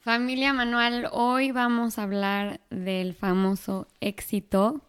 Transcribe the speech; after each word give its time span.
Familia 0.00 0.52
Manual, 0.52 1.08
hoy 1.10 1.50
vamos 1.50 1.98
a 1.98 2.04
hablar 2.04 2.60
del 2.70 3.14
famoso 3.14 3.88
éxito 4.00 4.80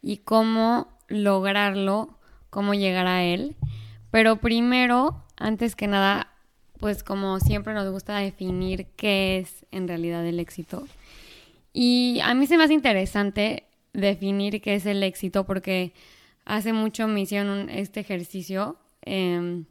y 0.00 0.18
cómo 0.18 0.88
lograrlo, 1.08 2.16
cómo 2.48 2.72
llegar 2.72 3.08
a 3.08 3.24
él. 3.24 3.56
Pero 4.12 4.36
primero, 4.36 5.24
antes 5.36 5.74
que 5.74 5.88
nada, 5.88 6.32
pues 6.78 7.02
como 7.02 7.40
siempre 7.40 7.74
nos 7.74 7.90
gusta 7.90 8.16
definir 8.18 8.86
qué 8.96 9.38
es 9.38 9.66
en 9.72 9.88
realidad 9.88 10.24
el 10.24 10.38
éxito. 10.38 10.86
Y 11.72 12.20
a 12.22 12.32
mí 12.32 12.46
se 12.46 12.56
me 12.56 12.64
hace 12.64 12.74
interesante 12.74 13.64
definir 13.92 14.62
qué 14.62 14.76
es 14.76 14.86
el 14.86 15.02
éxito 15.02 15.44
porque 15.44 15.92
hace 16.44 16.72
mucho 16.72 17.08
me 17.08 17.22
hicieron 17.22 17.68
este 17.68 17.98
ejercicio 17.98 18.76
em, 19.02 19.64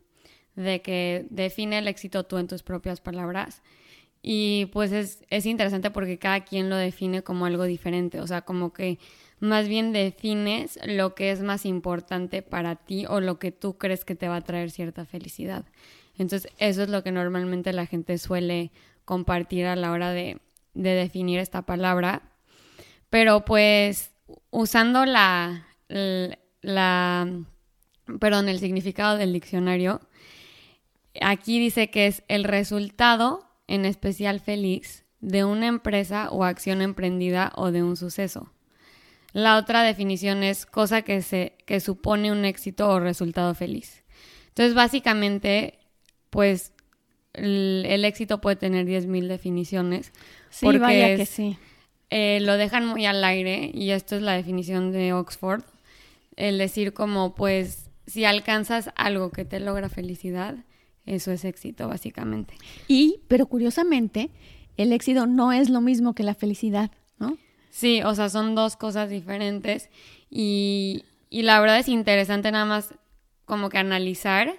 de 0.58 0.82
que 0.82 1.26
define 1.30 1.78
el 1.78 1.88
éxito 1.88 2.26
tú 2.26 2.38
en 2.38 2.48
tus 2.48 2.62
propias 2.62 3.00
palabras. 3.00 3.64
Y 4.28 4.66
pues 4.74 4.92
es, 4.92 5.24
es 5.30 5.46
interesante 5.46 5.92
porque 5.92 6.18
cada 6.18 6.44
quien 6.44 6.68
lo 6.68 6.78
define 6.78 7.22
como 7.22 7.46
algo 7.46 7.66
diferente, 7.66 8.20
o 8.22 8.26
sea, 8.26 8.42
como 8.42 8.74
que 8.74 8.98
más 9.40 9.68
bien 9.68 9.94
defines 9.94 10.80
lo 10.84 11.14
que 11.14 11.30
es 11.30 11.42
más 11.42 11.64
importante 11.64 12.42
para 12.42 12.76
ti 12.76 13.06
o 13.08 13.22
lo 13.22 13.38
que 13.38 13.52
tú 13.52 13.78
crees 13.78 14.04
que 14.04 14.16
te 14.16 14.28
va 14.28 14.38
a 14.38 14.42
traer 14.42 14.72
cierta 14.72 15.06
felicidad. 15.06 15.66
Entonces, 16.18 16.52
eso 16.58 16.82
es 16.82 16.90
lo 16.90 17.04
que 17.04 17.12
normalmente 17.12 17.72
la 17.72 17.86
gente 17.86 18.18
suele 18.18 18.72
compartir 19.06 19.68
a 19.68 19.76
la 19.76 19.92
hora 19.92 20.10
de, 20.10 20.40
de 20.74 20.96
definir 20.96 21.40
esta 21.40 21.62
palabra. 21.62 22.24
Pero 23.12 23.46
pues 23.46 24.10
usando 24.50 25.06
la, 25.06 25.68
la, 25.88 27.30
perdón, 28.20 28.50
el 28.50 28.58
significado 28.58 29.18
del 29.18 29.34
diccionario, 29.34 30.02
aquí 31.22 31.60
dice 31.60 31.92
que 31.92 32.08
es 32.08 32.24
el 32.28 32.44
resultado, 32.44 33.45
en 33.68 33.86
especial 33.86 34.40
feliz, 34.40 35.06
de 35.22 35.44
una 35.44 35.68
empresa 35.68 36.30
o 36.32 36.44
acción 36.44 36.82
emprendida 36.82 37.52
o 37.56 37.72
de 37.72 37.82
un 37.84 37.98
suceso. 37.98 38.52
La 39.34 39.58
otra 39.58 39.84
definición 39.84 40.44
es 40.44 40.66
cosa 40.66 41.02
que, 41.02 41.22
se, 41.22 41.54
que 41.66 41.80
supone 41.80 42.32
un 42.32 42.46
éxito 42.46 42.90
o 42.90 43.00
resultado 43.00 43.54
feliz. 43.56 44.04
Entonces, 44.50 44.74
básicamente, 44.76 45.80
pues 46.30 46.72
el, 47.34 47.86
el 47.88 48.06
éxito 48.06 48.40
puede 48.40 48.56
tener 48.56 48.86
10.000 48.86 49.28
definiciones. 49.28 50.14
Sí, 50.50 50.66
porque 50.66 50.80
vaya 50.80 51.10
es- 51.10 51.20
que 51.20 51.26
sí. 51.26 51.58
eh, 52.12 52.40
lo 52.42 52.56
dejan 52.56 52.86
muy 52.86 53.06
al 53.06 53.24
aire 53.24 53.72
y 53.74 53.90
esto 53.92 54.16
es 54.16 54.22
la 54.22 54.34
definición 54.34 54.92
de 54.92 55.12
Oxford. 55.12 55.64
El 56.38 56.58
decir 56.58 56.94
como, 56.94 57.36
pues, 57.36 57.90
si 58.08 58.24
alcanzas 58.26 58.92
algo 58.96 59.32
que 59.32 59.44
te 59.44 59.60
logra 59.60 59.90
felicidad, 59.90 60.56
eso 61.06 61.32
es 61.32 61.46
éxito, 61.46 61.88
básicamente. 61.88 62.56
Y, 62.88 63.22
pero 63.28 63.46
curiosamente, 63.46 64.32
el 64.78 64.92
éxito 64.92 65.28
no 65.28 65.52
es 65.52 65.70
lo 65.70 65.82
mismo 65.82 66.14
que 66.14 66.24
la 66.24 66.36
felicidad, 66.36 66.92
¿no? 67.20 67.38
Sí, 67.70 68.02
o 68.04 68.16
sea, 68.16 68.30
son 68.30 68.56
dos 68.56 68.76
cosas 68.76 69.10
diferentes 69.10 69.90
y, 70.30 71.04
y 71.30 71.44
la 71.44 71.60
verdad 71.60 71.80
es 71.80 71.90
interesante 71.90 72.52
nada 72.52 72.66
más 72.66 72.94
como 73.46 73.70
que 73.70 73.78
analizar 73.78 74.56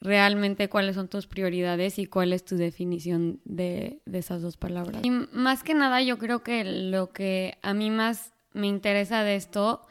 realmente 0.00 0.68
cuáles 0.68 0.94
son 0.94 1.08
tus 1.08 1.26
prioridades 1.26 1.98
y 1.98 2.06
cuál 2.06 2.32
es 2.32 2.44
tu 2.44 2.56
definición 2.56 3.40
de, 3.44 4.00
de 4.06 4.18
esas 4.18 4.42
dos 4.42 4.56
palabras. 4.56 5.02
Y 5.04 5.10
más 5.10 5.62
que 5.62 5.74
nada 5.74 6.02
yo 6.02 6.18
creo 6.18 6.42
que 6.42 6.64
lo 6.64 7.12
que 7.12 7.58
a 7.62 7.74
mí 7.74 7.90
más 7.90 8.32
me 8.52 8.66
interesa 8.66 9.22
de 9.22 9.36
esto 9.36 9.82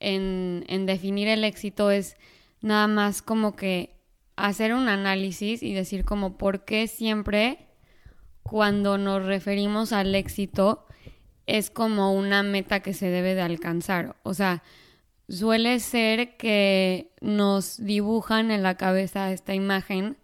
en, 0.00 0.64
en 0.68 0.86
definir 0.86 1.28
el 1.28 1.44
éxito 1.44 1.90
es 1.90 2.16
nada 2.60 2.86
más 2.88 3.22
como 3.22 3.54
que 3.54 3.94
hacer 4.36 4.74
un 4.74 4.88
análisis 4.88 5.62
y 5.62 5.72
decir 5.72 6.04
como 6.04 6.36
por 6.36 6.64
qué 6.64 6.86
siempre 6.88 7.68
cuando 8.42 8.98
nos 8.98 9.24
referimos 9.24 9.92
al 9.92 10.14
éxito 10.14 10.86
es 11.46 11.70
como 11.70 12.14
una 12.14 12.42
meta 12.42 12.80
que 12.80 12.94
se 12.94 13.08
debe 13.08 13.34
de 13.34 13.42
alcanzar. 13.42 14.16
O 14.22 14.34
sea, 14.34 14.62
suele 15.28 15.80
ser 15.80 16.36
que 16.36 17.10
nos 17.20 17.82
dibujan 17.84 18.50
en 18.50 18.62
la 18.62 18.76
cabeza 18.76 19.32
esta 19.32 19.54
imagen 19.54 20.16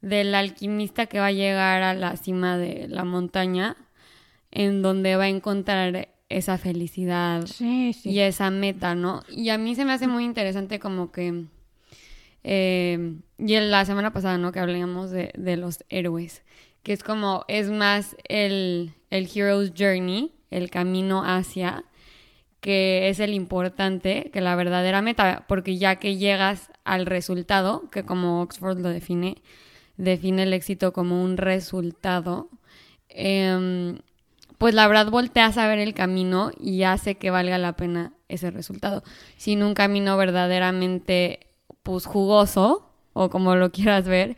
del 0.00 0.34
alquimista 0.34 1.06
que 1.06 1.18
va 1.18 1.26
a 1.26 1.32
llegar 1.32 1.82
a 1.82 1.94
la 1.94 2.16
cima 2.16 2.56
de 2.56 2.86
la 2.88 3.04
montaña, 3.04 3.76
en 4.50 4.82
donde 4.82 5.16
va 5.16 5.24
a 5.24 5.28
encontrar 5.28 6.08
esa 6.28 6.58
felicidad 6.58 7.46
Sí, 7.46 7.92
y 8.04 8.20
esa 8.20 8.50
meta, 8.50 8.94
¿no? 8.94 9.22
Y 9.28 9.48
a 9.48 9.58
mí 9.58 9.74
se 9.74 9.84
me 9.84 9.92
hace 9.92 10.06
muy 10.06 10.24
interesante 10.24 10.78
como 10.78 11.10
que... 11.10 11.46
eh, 12.44 13.16
y 13.38 13.54
en 13.54 13.70
la 13.70 13.84
semana 13.84 14.12
pasada, 14.12 14.38
¿no? 14.38 14.52
Que 14.52 14.60
hablamos 14.60 15.10
de, 15.10 15.32
de 15.36 15.56
los 15.56 15.84
héroes, 15.88 16.42
que 16.82 16.92
es 16.92 17.02
como, 17.02 17.44
es 17.48 17.70
más 17.70 18.16
el, 18.28 18.94
el 19.10 19.28
hero's 19.32 19.72
journey, 19.76 20.32
el 20.50 20.70
camino 20.70 21.22
hacia, 21.24 21.84
que 22.60 23.08
es 23.08 23.20
el 23.20 23.34
importante, 23.34 24.30
que 24.32 24.40
la 24.40 24.56
verdadera 24.56 25.02
meta, 25.02 25.44
porque 25.48 25.78
ya 25.78 25.96
que 25.96 26.16
llegas 26.16 26.70
al 26.84 27.06
resultado, 27.06 27.88
que 27.90 28.04
como 28.04 28.42
Oxford 28.42 28.78
lo 28.78 28.88
define, 28.88 29.36
define 29.96 30.44
el 30.44 30.52
éxito 30.52 30.92
como 30.92 31.22
un 31.22 31.36
resultado, 31.36 32.48
em, 33.08 33.98
pues 34.58 34.74
la 34.74 34.88
verdad 34.88 35.10
volteas 35.10 35.56
a 35.58 35.68
ver 35.68 35.78
el 35.78 35.94
camino 35.94 36.50
y 36.58 36.82
hace 36.82 37.16
que 37.16 37.30
valga 37.30 37.58
la 37.58 37.76
pena 37.76 38.12
ese 38.28 38.50
resultado. 38.50 39.04
Sin 39.36 39.62
un 39.62 39.74
camino 39.74 40.16
verdaderamente 40.16 41.47
pues 41.82 42.06
jugoso 42.06 42.90
o 43.12 43.30
como 43.30 43.54
lo 43.56 43.70
quieras 43.72 44.06
ver, 44.06 44.36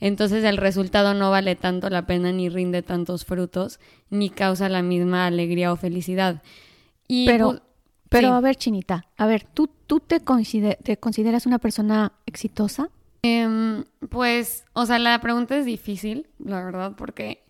entonces 0.00 0.44
el 0.44 0.56
resultado 0.56 1.14
no 1.14 1.30
vale 1.30 1.56
tanto 1.56 1.90
la 1.90 2.06
pena 2.06 2.32
ni 2.32 2.48
rinde 2.48 2.82
tantos 2.82 3.24
frutos 3.24 3.80
ni 4.08 4.30
causa 4.30 4.68
la 4.68 4.82
misma 4.82 5.26
alegría 5.26 5.72
o 5.72 5.76
felicidad. 5.76 6.42
Y 7.08 7.26
Pero, 7.26 7.48
pues, 7.50 7.62
pero 8.08 8.28
sí. 8.28 8.34
a 8.34 8.40
ver, 8.40 8.56
Chinita, 8.56 9.06
a 9.16 9.26
ver, 9.26 9.44
¿tú, 9.52 9.68
tú 9.86 10.00
te, 10.00 10.20
consider- 10.20 10.78
te 10.82 10.96
consideras 10.96 11.46
una 11.46 11.58
persona 11.58 12.12
exitosa? 12.26 12.88
Em, 13.22 13.84
pues, 14.08 14.64
o 14.72 14.86
sea, 14.86 14.98
la 14.98 15.20
pregunta 15.20 15.56
es 15.56 15.66
difícil, 15.66 16.28
la 16.38 16.64
verdad, 16.64 16.94
porque 16.96 17.44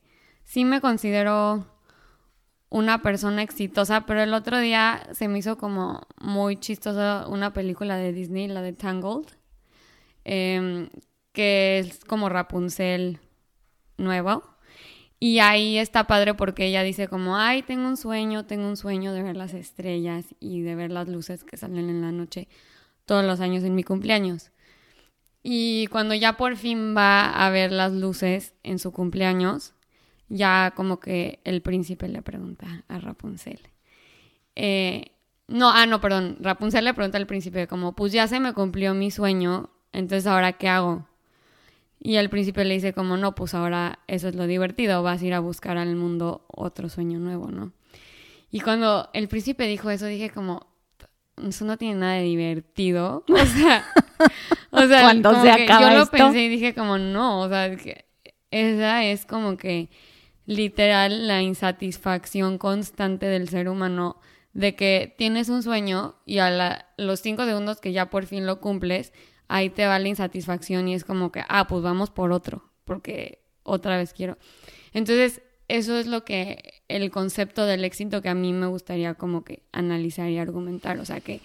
sí 0.44 0.64
me 0.64 0.80
considero 0.80 1.66
una 2.70 3.02
persona 3.02 3.42
exitosa, 3.42 4.06
pero 4.06 4.22
el 4.22 4.32
otro 4.32 4.58
día 4.58 5.02
se 5.12 5.28
me 5.28 5.38
hizo 5.38 5.58
como 5.58 6.06
muy 6.20 6.56
chistosa 6.56 7.26
una 7.28 7.52
película 7.52 7.96
de 7.96 8.12
Disney, 8.12 8.46
la 8.48 8.62
de 8.62 8.72
Tangled, 8.72 9.26
em, 10.24 10.88
que 11.32 11.80
es 11.80 12.04
como 12.04 12.28
Rapunzel 12.28 13.18
nuevo. 13.98 14.42
Y 15.18 15.40
ahí 15.40 15.78
está 15.78 16.06
padre 16.06 16.34
porque 16.34 16.66
ella 16.66 16.82
dice 16.82 17.08
como, 17.08 17.36
ay, 17.36 17.62
tengo 17.62 17.86
un 17.88 17.96
sueño, 17.96 18.46
tengo 18.46 18.66
un 18.68 18.76
sueño 18.76 19.12
de 19.12 19.22
ver 19.22 19.36
las 19.36 19.52
estrellas 19.52 20.26
y 20.40 20.62
de 20.62 20.74
ver 20.76 20.90
las 20.90 21.08
luces 21.08 21.44
que 21.44 21.56
salen 21.58 21.90
en 21.90 22.00
la 22.00 22.12
noche 22.12 22.48
todos 23.04 23.24
los 23.24 23.40
años 23.40 23.64
en 23.64 23.74
mi 23.74 23.82
cumpleaños. 23.82 24.50
Y 25.42 25.88
cuando 25.88 26.14
ya 26.14 26.36
por 26.36 26.56
fin 26.56 26.94
va 26.96 27.30
a 27.30 27.50
ver 27.50 27.72
las 27.72 27.92
luces 27.92 28.54
en 28.62 28.78
su 28.78 28.92
cumpleaños, 28.92 29.74
ya 30.30 30.72
como 30.74 30.98
que 31.00 31.40
el 31.44 31.60
príncipe 31.60 32.08
le 32.08 32.22
pregunta 32.22 32.84
a 32.88 32.98
Rapunzel. 32.98 33.60
eh, 34.56 35.12
no, 35.50 35.68
ah, 35.70 35.84
no, 35.84 36.00
perdón. 36.00 36.36
Rapunzel 36.40 36.84
le 36.84 36.94
pregunta 36.94 37.18
al 37.18 37.26
príncipe 37.26 37.66
como, 37.66 37.94
pues 37.94 38.12
ya 38.12 38.28
se 38.28 38.38
me 38.38 38.54
cumplió 38.54 38.94
mi 38.94 39.10
sueño, 39.10 39.68
entonces 39.92 40.26
ahora 40.28 40.52
qué 40.52 40.68
hago. 40.68 41.08
Y 41.98 42.16
el 42.16 42.30
príncipe 42.30 42.64
le 42.64 42.74
dice 42.74 42.92
como, 42.92 43.16
no, 43.16 43.34
pues 43.34 43.52
ahora 43.52 43.98
eso 44.06 44.28
es 44.28 44.36
lo 44.36 44.46
divertido, 44.46 45.02
vas 45.02 45.20
a 45.20 45.24
ir 45.26 45.34
a 45.34 45.40
buscar 45.40 45.76
al 45.76 45.96
mundo 45.96 46.46
otro 46.46 46.88
sueño 46.88 47.18
nuevo, 47.18 47.50
¿no? 47.50 47.72
Y 48.52 48.60
cuando 48.60 49.10
el 49.12 49.26
príncipe 49.26 49.66
dijo 49.66 49.90
eso, 49.90 50.06
dije 50.06 50.30
como, 50.30 50.66
eso 51.36 51.64
no 51.64 51.76
tiene 51.76 51.96
nada 51.96 52.14
de 52.14 52.22
divertido. 52.22 53.24
O 53.28 53.44
sea, 53.44 53.84
o 54.70 54.86
sea 54.86 55.02
Cuando 55.02 55.42
se 55.42 55.50
acaba 55.50 55.90
yo 55.90 55.98
lo 55.98 56.06
pensé 56.06 56.42
y 56.42 56.48
dije 56.48 56.74
como, 56.74 56.96
no, 56.96 57.40
o 57.40 57.48
sea, 57.48 57.74
que 57.76 58.04
esa 58.52 59.04
es 59.04 59.26
como 59.26 59.56
que 59.56 59.90
literal 60.50 61.28
la 61.28 61.42
insatisfacción 61.42 62.58
constante 62.58 63.26
del 63.26 63.48
ser 63.48 63.68
humano 63.68 64.16
de 64.52 64.74
que 64.74 65.14
tienes 65.16 65.48
un 65.48 65.62
sueño 65.62 66.16
y 66.26 66.38
a 66.38 66.50
la- 66.50 66.86
los 66.96 67.20
cinco 67.20 67.44
segundos 67.44 67.80
que 67.80 67.92
ya 67.92 68.10
por 68.10 68.26
fin 68.26 68.46
lo 68.46 68.60
cumples, 68.60 69.12
ahí 69.46 69.70
te 69.70 69.86
va 69.86 70.00
la 70.00 70.08
insatisfacción 70.08 70.88
y 70.88 70.94
es 70.94 71.04
como 71.04 71.30
que, 71.30 71.44
ah, 71.48 71.68
pues 71.68 71.84
vamos 71.84 72.10
por 72.10 72.32
otro, 72.32 72.64
porque 72.84 73.44
otra 73.62 73.96
vez 73.96 74.12
quiero. 74.12 74.38
Entonces, 74.92 75.40
eso 75.68 75.96
es 75.96 76.08
lo 76.08 76.24
que, 76.24 76.82
el 76.88 77.12
concepto 77.12 77.64
del 77.64 77.84
éxito 77.84 78.20
que 78.20 78.28
a 78.28 78.34
mí 78.34 78.52
me 78.52 78.66
gustaría 78.66 79.14
como 79.14 79.44
que 79.44 79.62
analizar 79.70 80.28
y 80.30 80.38
argumentar. 80.38 80.98
O 80.98 81.04
sea, 81.04 81.20
que 81.20 81.40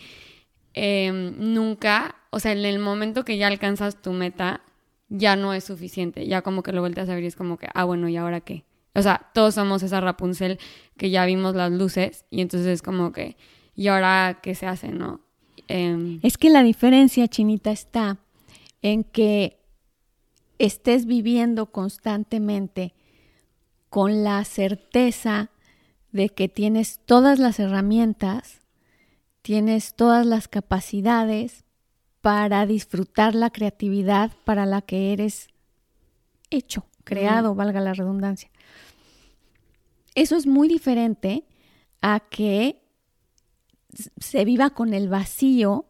em, 0.74 1.36
nunca, 1.54 2.16
o 2.32 2.40
sea, 2.40 2.54
en 2.54 2.66
el 2.66 2.80
momento 2.80 3.24
que 3.24 3.38
ya 3.38 3.46
alcanzas 3.48 4.02
tu 4.02 4.14
meta, 4.14 4.62
ya 5.10 5.36
no 5.36 5.54
es 5.54 5.64
suficiente. 5.64 6.26
Ya 6.26 6.42
como 6.42 6.64
que 6.64 6.72
lo 6.72 6.82
vueltas 6.82 7.08
a 7.08 7.14
ver 7.14 7.24
y 7.24 7.28
es 7.28 7.36
como 7.36 7.58
que, 7.60 7.68
ah, 7.76 7.84
bueno, 7.84 8.10
¿y 8.10 8.18
ahora 8.18 8.42
qué? 8.42 8.64
O 8.96 9.02
sea, 9.02 9.30
todos 9.34 9.56
somos 9.56 9.84
esa 9.84 10.00
Rapunzel 10.00 10.58
que 10.98 11.10
ya 11.10 11.26
vimos 11.26 11.54
las 11.54 11.72
luces 11.72 12.26
y 12.30 12.42
entonces 12.42 12.68
es 12.68 12.82
como 12.82 13.12
que, 13.12 13.36
¿y 13.76 13.88
ahora 13.88 14.40
qué 14.42 14.56
se 14.56 14.68
hace, 14.68 14.90
no? 14.90 15.20
Em, 15.68 16.20
es 16.24 16.38
que 16.38 16.50
la 16.50 16.64
diferencia, 16.64 17.28
Chinita, 17.28 17.72
está 17.72 18.18
en 18.82 19.04
que 19.04 19.60
estés 20.60 21.06
viviendo 21.06 21.68
constantemente 21.68 22.94
con 23.90 24.24
la 24.24 24.44
certeza 24.46 25.50
de 26.12 26.30
que 26.30 26.48
tienes 26.48 27.02
todas 27.06 27.40
las 27.40 27.60
herramientas, 27.60 28.62
tienes 29.42 29.96
todas 29.96 30.26
las 30.26 30.48
capacidades 30.48 31.66
para 32.22 32.66
disfrutar 32.66 33.36
la 33.36 33.50
creatividad 33.50 34.32
para 34.46 34.66
la 34.66 34.82
que 34.82 35.14
eres 35.14 35.50
hecho, 36.50 36.86
creado, 37.04 37.54
valga 37.54 37.82
la 37.82 37.94
redundancia. 37.94 38.50
Eso 40.16 40.38
es 40.38 40.48
muy 40.48 40.68
diferente 40.70 41.46
a 42.02 42.22
que 42.22 42.82
se 44.18 44.46
viva 44.46 44.70
con 44.72 44.94
el 44.94 45.10
vacío 45.10 45.86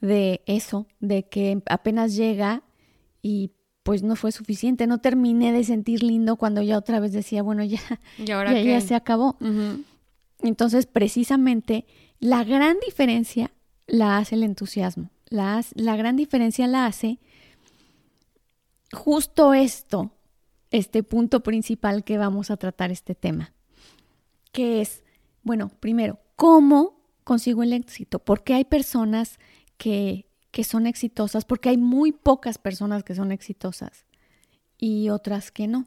de 0.00 0.42
eso, 0.46 0.86
de 1.00 1.28
que 1.28 1.62
apenas 1.66 2.16
llega 2.16 2.62
y 3.22 3.52
pues 3.82 4.02
no 4.02 4.16
fue 4.16 4.32
suficiente, 4.32 4.86
no 4.86 4.98
terminé 4.98 5.52
de 5.52 5.62
sentir 5.62 6.02
lindo 6.02 6.36
cuando 6.36 6.62
ya 6.62 6.76
otra 6.76 7.00
vez 7.00 7.12
decía, 7.12 7.42
bueno, 7.42 7.62
ya, 7.64 7.80
ya, 8.24 8.80
se 8.80 8.94
acabó. 8.94 9.36
Entonces, 10.42 10.86
precisamente, 10.86 11.86
la 12.18 12.44
gran 12.44 12.78
diferencia 12.84 13.52
la 13.86 14.18
hace 14.18 14.34
el 14.34 14.42
entusiasmo, 14.42 15.10
la, 15.28 15.64
la 15.74 15.96
gran 15.96 16.16
diferencia 16.16 16.66
la 16.66 16.86
hace 16.86 17.20
justo 18.92 19.54
esto, 19.54 20.12
este 20.70 21.02
punto 21.02 21.40
principal 21.42 22.04
que 22.04 22.18
vamos 22.18 22.50
a 22.50 22.56
tratar 22.56 22.90
este 22.90 23.14
tema 23.14 23.55
que 24.56 24.80
es, 24.80 25.04
bueno, 25.42 25.68
primero, 25.80 26.18
¿cómo 26.34 26.98
consigo 27.24 27.62
el 27.62 27.74
éxito? 27.74 28.20
Porque 28.20 28.54
hay 28.54 28.64
personas 28.64 29.38
que, 29.76 30.30
que 30.50 30.64
son 30.64 30.86
exitosas, 30.86 31.44
porque 31.44 31.68
hay 31.68 31.76
muy 31.76 32.10
pocas 32.10 32.56
personas 32.56 33.04
que 33.04 33.14
son 33.14 33.32
exitosas 33.32 34.06
y 34.78 35.10
otras 35.10 35.50
que 35.50 35.68
no. 35.68 35.86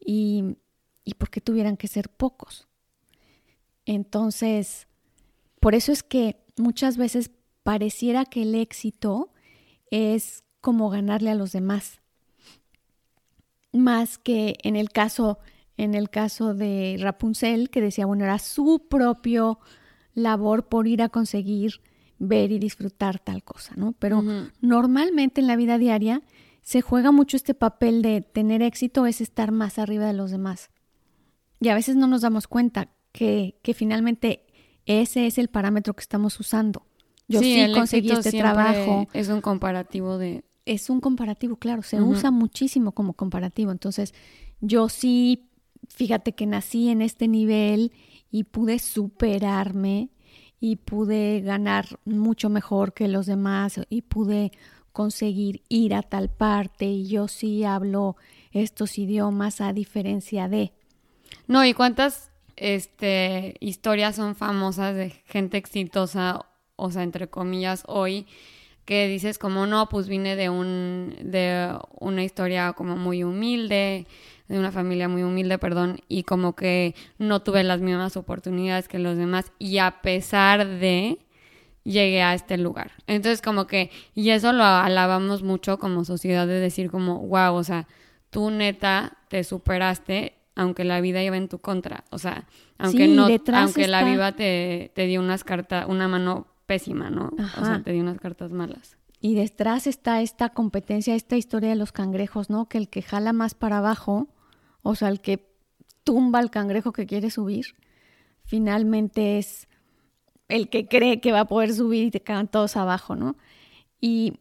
Y, 0.00 0.56
y 1.04 1.14
por 1.14 1.30
qué 1.30 1.40
tuvieran 1.40 1.76
que 1.76 1.86
ser 1.86 2.08
pocos. 2.08 2.66
Entonces, 3.86 4.88
por 5.60 5.76
eso 5.76 5.92
es 5.92 6.02
que 6.02 6.42
muchas 6.56 6.96
veces 6.96 7.30
pareciera 7.62 8.24
que 8.24 8.42
el 8.42 8.56
éxito 8.56 9.32
es 9.92 10.42
como 10.60 10.90
ganarle 10.90 11.30
a 11.30 11.36
los 11.36 11.52
demás. 11.52 12.00
Más 13.70 14.18
que 14.18 14.56
en 14.64 14.74
el 14.74 14.90
caso 14.90 15.38
en 15.78 15.94
el 15.94 16.10
caso 16.10 16.52
de 16.52 16.98
Rapunzel, 17.00 17.70
que 17.70 17.80
decía, 17.80 18.04
bueno, 18.04 18.24
era 18.24 18.38
su 18.38 18.86
propio 18.90 19.60
labor 20.12 20.68
por 20.68 20.86
ir 20.86 21.00
a 21.00 21.08
conseguir 21.08 21.80
ver 22.18 22.50
y 22.50 22.58
disfrutar 22.58 23.20
tal 23.20 23.44
cosa, 23.44 23.74
¿no? 23.76 23.92
Pero 23.92 24.22
normalmente 24.60 25.40
en 25.40 25.46
la 25.46 25.56
vida 25.56 25.78
diaria 25.78 26.22
se 26.62 26.82
juega 26.82 27.12
mucho 27.12 27.36
este 27.36 27.54
papel 27.54 28.02
de 28.02 28.20
tener 28.20 28.60
éxito 28.60 29.06
es 29.06 29.20
estar 29.20 29.52
más 29.52 29.78
arriba 29.78 30.06
de 30.06 30.12
los 30.12 30.30
demás. 30.30 30.70
Y 31.60 31.68
a 31.68 31.74
veces 31.74 31.96
no 31.96 32.08
nos 32.08 32.22
damos 32.22 32.48
cuenta 32.48 32.90
que, 33.12 33.58
que 33.62 33.72
finalmente 33.72 34.44
ese 34.84 35.26
es 35.26 35.38
el 35.38 35.48
parámetro 35.48 35.94
que 35.94 36.02
estamos 36.02 36.38
usando. 36.40 36.86
Yo 37.28 37.40
sí, 37.40 37.64
conseguí 37.72 38.10
este 38.10 38.32
trabajo. 38.32 39.06
Es 39.12 39.28
un 39.28 39.40
comparativo 39.40 40.18
de... 40.18 40.44
Es 40.64 40.90
un 40.90 41.00
comparativo, 41.00 41.56
claro, 41.56 41.82
se 41.82 42.00
usa 42.00 42.30
muchísimo 42.30 42.92
como 42.92 43.14
comparativo. 43.14 43.70
Entonces, 43.70 44.12
yo 44.60 44.88
sí 44.90 45.47
fíjate 45.88 46.32
que 46.32 46.46
nací 46.46 46.88
en 46.88 47.02
este 47.02 47.28
nivel 47.28 47.92
y 48.30 48.44
pude 48.44 48.78
superarme 48.78 50.10
y 50.60 50.76
pude 50.76 51.40
ganar 51.40 51.98
mucho 52.04 52.48
mejor 52.48 52.92
que 52.92 53.08
los 53.08 53.26
demás 53.26 53.80
y 53.88 54.02
pude 54.02 54.52
conseguir 54.92 55.62
ir 55.68 55.94
a 55.94 56.02
tal 56.02 56.28
parte 56.28 56.86
y 56.86 57.08
yo 57.08 57.28
sí 57.28 57.64
hablo 57.64 58.16
estos 58.52 58.98
idiomas 58.98 59.60
a 59.60 59.72
diferencia 59.72 60.48
de. 60.48 60.72
No, 61.46 61.64
¿y 61.64 61.74
cuántas 61.74 62.32
este, 62.56 63.54
historias 63.60 64.16
son 64.16 64.34
famosas 64.34 64.94
de 64.94 65.10
gente 65.26 65.56
exitosa, 65.56 66.46
o 66.76 66.90
sea, 66.90 67.02
entre 67.02 67.28
comillas, 67.28 67.84
hoy, 67.86 68.26
que 68.84 69.06
dices 69.06 69.38
como, 69.38 69.66
no, 69.66 69.88
pues 69.88 70.08
vine 70.08 70.34
de, 70.34 70.48
un, 70.48 71.14
de 71.22 71.78
una 72.00 72.24
historia 72.24 72.72
como 72.72 72.96
muy 72.96 73.22
humilde, 73.22 74.06
de 74.48 74.58
una 74.58 74.72
familia 74.72 75.08
muy 75.08 75.22
humilde, 75.22 75.58
perdón, 75.58 76.00
y 76.08 76.22
como 76.22 76.54
que 76.56 76.94
no 77.18 77.42
tuve 77.42 77.62
las 77.64 77.80
mismas 77.80 78.16
oportunidades 78.16 78.88
que 78.88 78.98
los 78.98 79.16
demás 79.16 79.52
y 79.58 79.78
a 79.78 80.00
pesar 80.00 80.66
de 80.66 81.18
llegué 81.84 82.22
a 82.22 82.34
este 82.34 82.58
lugar. 82.58 82.92
Entonces 83.06 83.42
como 83.42 83.66
que, 83.66 83.90
y 84.14 84.30
eso 84.30 84.52
lo 84.52 84.64
alabamos 84.64 85.42
mucho 85.42 85.78
como 85.78 86.04
sociedad 86.04 86.46
de 86.46 86.60
decir 86.60 86.90
como, 86.90 87.26
wow, 87.26 87.54
o 87.54 87.64
sea, 87.64 87.86
tú 88.30 88.50
neta 88.50 89.18
te 89.28 89.44
superaste 89.44 90.34
aunque 90.54 90.82
la 90.82 91.00
vida 91.00 91.22
iba 91.22 91.36
en 91.36 91.48
tu 91.48 91.58
contra, 91.60 92.02
o 92.10 92.18
sea, 92.18 92.48
aunque 92.78 93.06
no, 93.06 93.28
aunque 93.54 93.86
la 93.86 94.02
vida 94.02 94.32
te, 94.32 94.90
te 94.92 95.06
dio 95.06 95.20
unas 95.20 95.44
cartas, 95.44 95.86
una 95.88 96.08
mano 96.08 96.48
pésima, 96.66 97.10
¿no? 97.10 97.30
O 97.60 97.64
sea, 97.64 97.80
te 97.82 97.92
dio 97.92 98.02
unas 98.02 98.18
cartas 98.18 98.50
malas. 98.50 98.96
Y 99.20 99.34
detrás 99.36 99.86
está 99.86 100.20
esta 100.20 100.48
competencia, 100.48 101.14
esta 101.14 101.36
historia 101.36 101.68
de 101.70 101.76
los 101.76 101.92
cangrejos, 101.92 102.50
¿no? 102.50 102.68
Que 102.68 102.78
el 102.78 102.88
que 102.88 103.02
jala 103.02 103.32
más 103.32 103.54
para 103.54 103.78
abajo 103.78 104.26
o 104.82 104.94
sea, 104.94 105.08
el 105.08 105.20
que 105.20 105.48
tumba 106.04 106.38
al 106.38 106.50
cangrejo 106.50 106.92
que 106.92 107.06
quiere 107.06 107.30
subir, 107.30 107.76
finalmente 108.44 109.38
es 109.38 109.68
el 110.48 110.70
que 110.70 110.88
cree 110.88 111.20
que 111.20 111.32
va 111.32 111.40
a 111.40 111.48
poder 111.48 111.74
subir 111.74 112.04
y 112.04 112.10
te 112.10 112.22
caen 112.22 112.48
todos 112.48 112.76
abajo, 112.76 113.14
¿no? 113.14 113.36
Y 114.00 114.40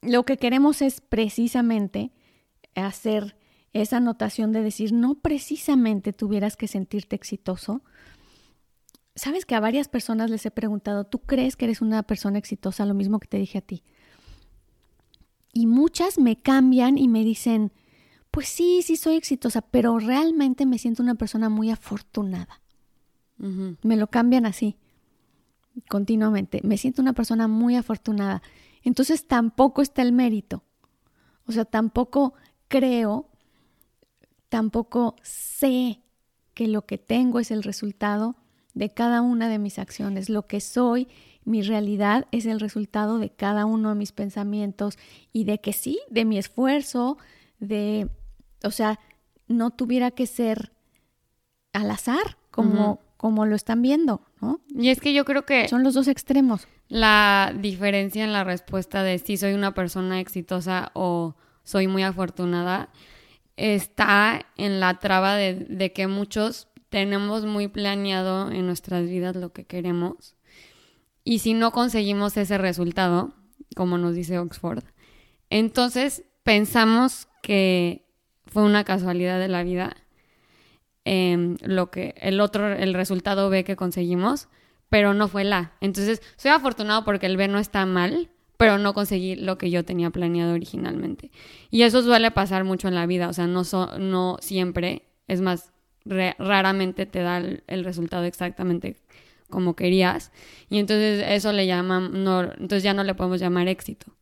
lo 0.00 0.24
que 0.24 0.36
queremos 0.36 0.82
es 0.82 1.00
precisamente 1.00 2.12
hacer 2.74 3.36
esa 3.72 3.98
anotación 3.98 4.52
de 4.52 4.62
decir, 4.62 4.92
no 4.92 5.14
precisamente 5.14 6.12
tuvieras 6.12 6.56
que 6.56 6.68
sentirte 6.68 7.16
exitoso. 7.16 7.82
Sabes 9.14 9.46
que 9.46 9.54
a 9.54 9.60
varias 9.60 9.88
personas 9.88 10.30
les 10.30 10.44
he 10.46 10.50
preguntado, 10.50 11.04
¿tú 11.04 11.20
crees 11.20 11.56
que 11.56 11.64
eres 11.66 11.80
una 11.80 12.02
persona 12.02 12.38
exitosa? 12.38 12.86
Lo 12.86 12.94
mismo 12.94 13.18
que 13.18 13.28
te 13.28 13.38
dije 13.38 13.58
a 13.58 13.62
ti. 13.62 13.82
Y 15.52 15.66
muchas 15.66 16.18
me 16.18 16.40
cambian 16.40 16.98
y 16.98 17.08
me 17.08 17.24
dicen, 17.24 17.72
pues 18.32 18.48
sí, 18.48 18.80
sí 18.82 18.96
soy 18.96 19.16
exitosa, 19.16 19.60
pero 19.60 19.98
realmente 19.98 20.64
me 20.64 20.78
siento 20.78 21.02
una 21.02 21.14
persona 21.14 21.50
muy 21.50 21.70
afortunada. 21.70 22.60
Me 23.36 23.96
lo 23.96 24.06
cambian 24.06 24.46
así, 24.46 24.76
continuamente. 25.88 26.60
Me 26.62 26.78
siento 26.78 27.02
una 27.02 27.12
persona 27.12 27.46
muy 27.46 27.76
afortunada. 27.76 28.40
Entonces 28.82 29.26
tampoco 29.26 29.82
está 29.82 30.00
el 30.00 30.12
mérito. 30.12 30.64
O 31.46 31.52
sea, 31.52 31.64
tampoco 31.66 32.34
creo, 32.68 33.28
tampoco 34.48 35.16
sé 35.22 36.00
que 36.54 36.68
lo 36.68 36.86
que 36.86 36.98
tengo 36.98 37.38
es 37.38 37.50
el 37.50 37.62
resultado 37.62 38.36
de 38.72 38.88
cada 38.90 39.20
una 39.20 39.48
de 39.48 39.58
mis 39.58 39.78
acciones. 39.78 40.30
Lo 40.30 40.46
que 40.46 40.60
soy, 40.60 41.08
mi 41.44 41.60
realidad 41.60 42.28
es 42.30 42.46
el 42.46 42.60
resultado 42.60 43.18
de 43.18 43.28
cada 43.28 43.66
uno 43.66 43.90
de 43.90 43.96
mis 43.96 44.12
pensamientos 44.12 44.96
y 45.34 45.44
de 45.44 45.60
que 45.60 45.74
sí, 45.74 46.00
de 46.08 46.24
mi 46.24 46.38
esfuerzo, 46.38 47.18
de 47.58 48.08
o 48.64 48.70
sea, 48.70 48.98
no 49.48 49.70
tuviera 49.70 50.10
que 50.10 50.26
ser 50.26 50.72
al 51.72 51.90
azar, 51.90 52.36
como, 52.50 53.00
como 53.16 53.46
lo 53.46 53.56
están 53.56 53.82
viendo, 53.82 54.22
¿no? 54.40 54.60
Y 54.68 54.88
es 54.88 55.00
que 55.00 55.14
yo 55.14 55.24
creo 55.24 55.46
que... 55.46 55.68
Son 55.68 55.82
los 55.82 55.94
dos 55.94 56.08
extremos. 56.08 56.68
La 56.88 57.54
diferencia 57.58 58.24
en 58.24 58.32
la 58.32 58.44
respuesta 58.44 59.02
de 59.02 59.18
si 59.18 59.36
soy 59.36 59.54
una 59.54 59.74
persona 59.74 60.20
exitosa 60.20 60.90
o 60.94 61.34
soy 61.64 61.86
muy 61.86 62.02
afortunada 62.02 62.90
está 63.56 64.46
en 64.56 64.80
la 64.80 64.98
traba 64.98 65.36
de, 65.36 65.54
de 65.54 65.92
que 65.92 66.06
muchos 66.06 66.68
tenemos 66.90 67.46
muy 67.46 67.68
planeado 67.68 68.50
en 68.50 68.66
nuestras 68.66 69.04
vidas 69.04 69.36
lo 69.36 69.52
que 69.52 69.64
queremos. 69.64 70.36
Y 71.24 71.38
si 71.38 71.54
no 71.54 71.70
conseguimos 71.70 72.36
ese 72.36 72.58
resultado, 72.58 73.34
como 73.76 73.96
nos 73.96 74.14
dice 74.14 74.38
Oxford, 74.38 74.84
entonces 75.48 76.24
pensamos 76.42 77.28
que 77.42 78.01
fue 78.52 78.62
una 78.62 78.84
casualidad 78.84 79.38
de 79.38 79.48
la 79.48 79.62
vida. 79.62 79.96
Em, 81.04 81.56
lo 81.62 81.90
que 81.90 82.14
el 82.18 82.40
otro, 82.40 82.72
el 82.72 82.94
resultado 82.94 83.50
B 83.50 83.64
que 83.64 83.76
conseguimos, 83.76 84.48
pero 84.88 85.14
no 85.14 85.26
fue 85.28 85.44
la. 85.44 85.72
Entonces, 85.80 86.22
soy 86.36 86.50
afortunado 86.50 87.04
porque 87.04 87.26
el 87.26 87.36
B 87.36 87.48
no 87.48 87.58
está 87.58 87.86
mal, 87.86 88.28
pero 88.56 88.78
no 88.78 88.94
conseguí 88.94 89.34
lo 89.34 89.58
que 89.58 89.70
yo 89.70 89.84
tenía 89.84 90.10
planeado 90.10 90.52
originalmente. 90.52 91.30
Y 91.70 91.82
eso 91.82 92.02
suele 92.02 92.30
pasar 92.30 92.64
mucho 92.64 92.88
en 92.88 92.94
la 92.94 93.06
vida, 93.06 93.28
o 93.28 93.32
sea, 93.32 93.46
no, 93.46 93.62
no 93.98 94.36
siempre, 94.40 95.08
es 95.26 95.40
más, 95.40 95.72
raramente 96.04 97.06
te 97.06 97.20
da 97.20 97.38
el, 97.38 97.84
resultado 97.84 98.24
exactamente 98.24 98.96
como 99.50 99.74
querías. 99.74 100.30
Y 100.68 100.78
entonces 100.78 101.24
eso 101.26 101.52
le 101.52 101.66
llaman, 101.66 102.22
no, 102.22 102.42
entonces 102.42 102.82
ya 102.82 102.94
no 102.94 103.02
le 103.02 103.14
podemos 103.14 103.40
llamar 103.40 103.68
éxito. 103.68 104.14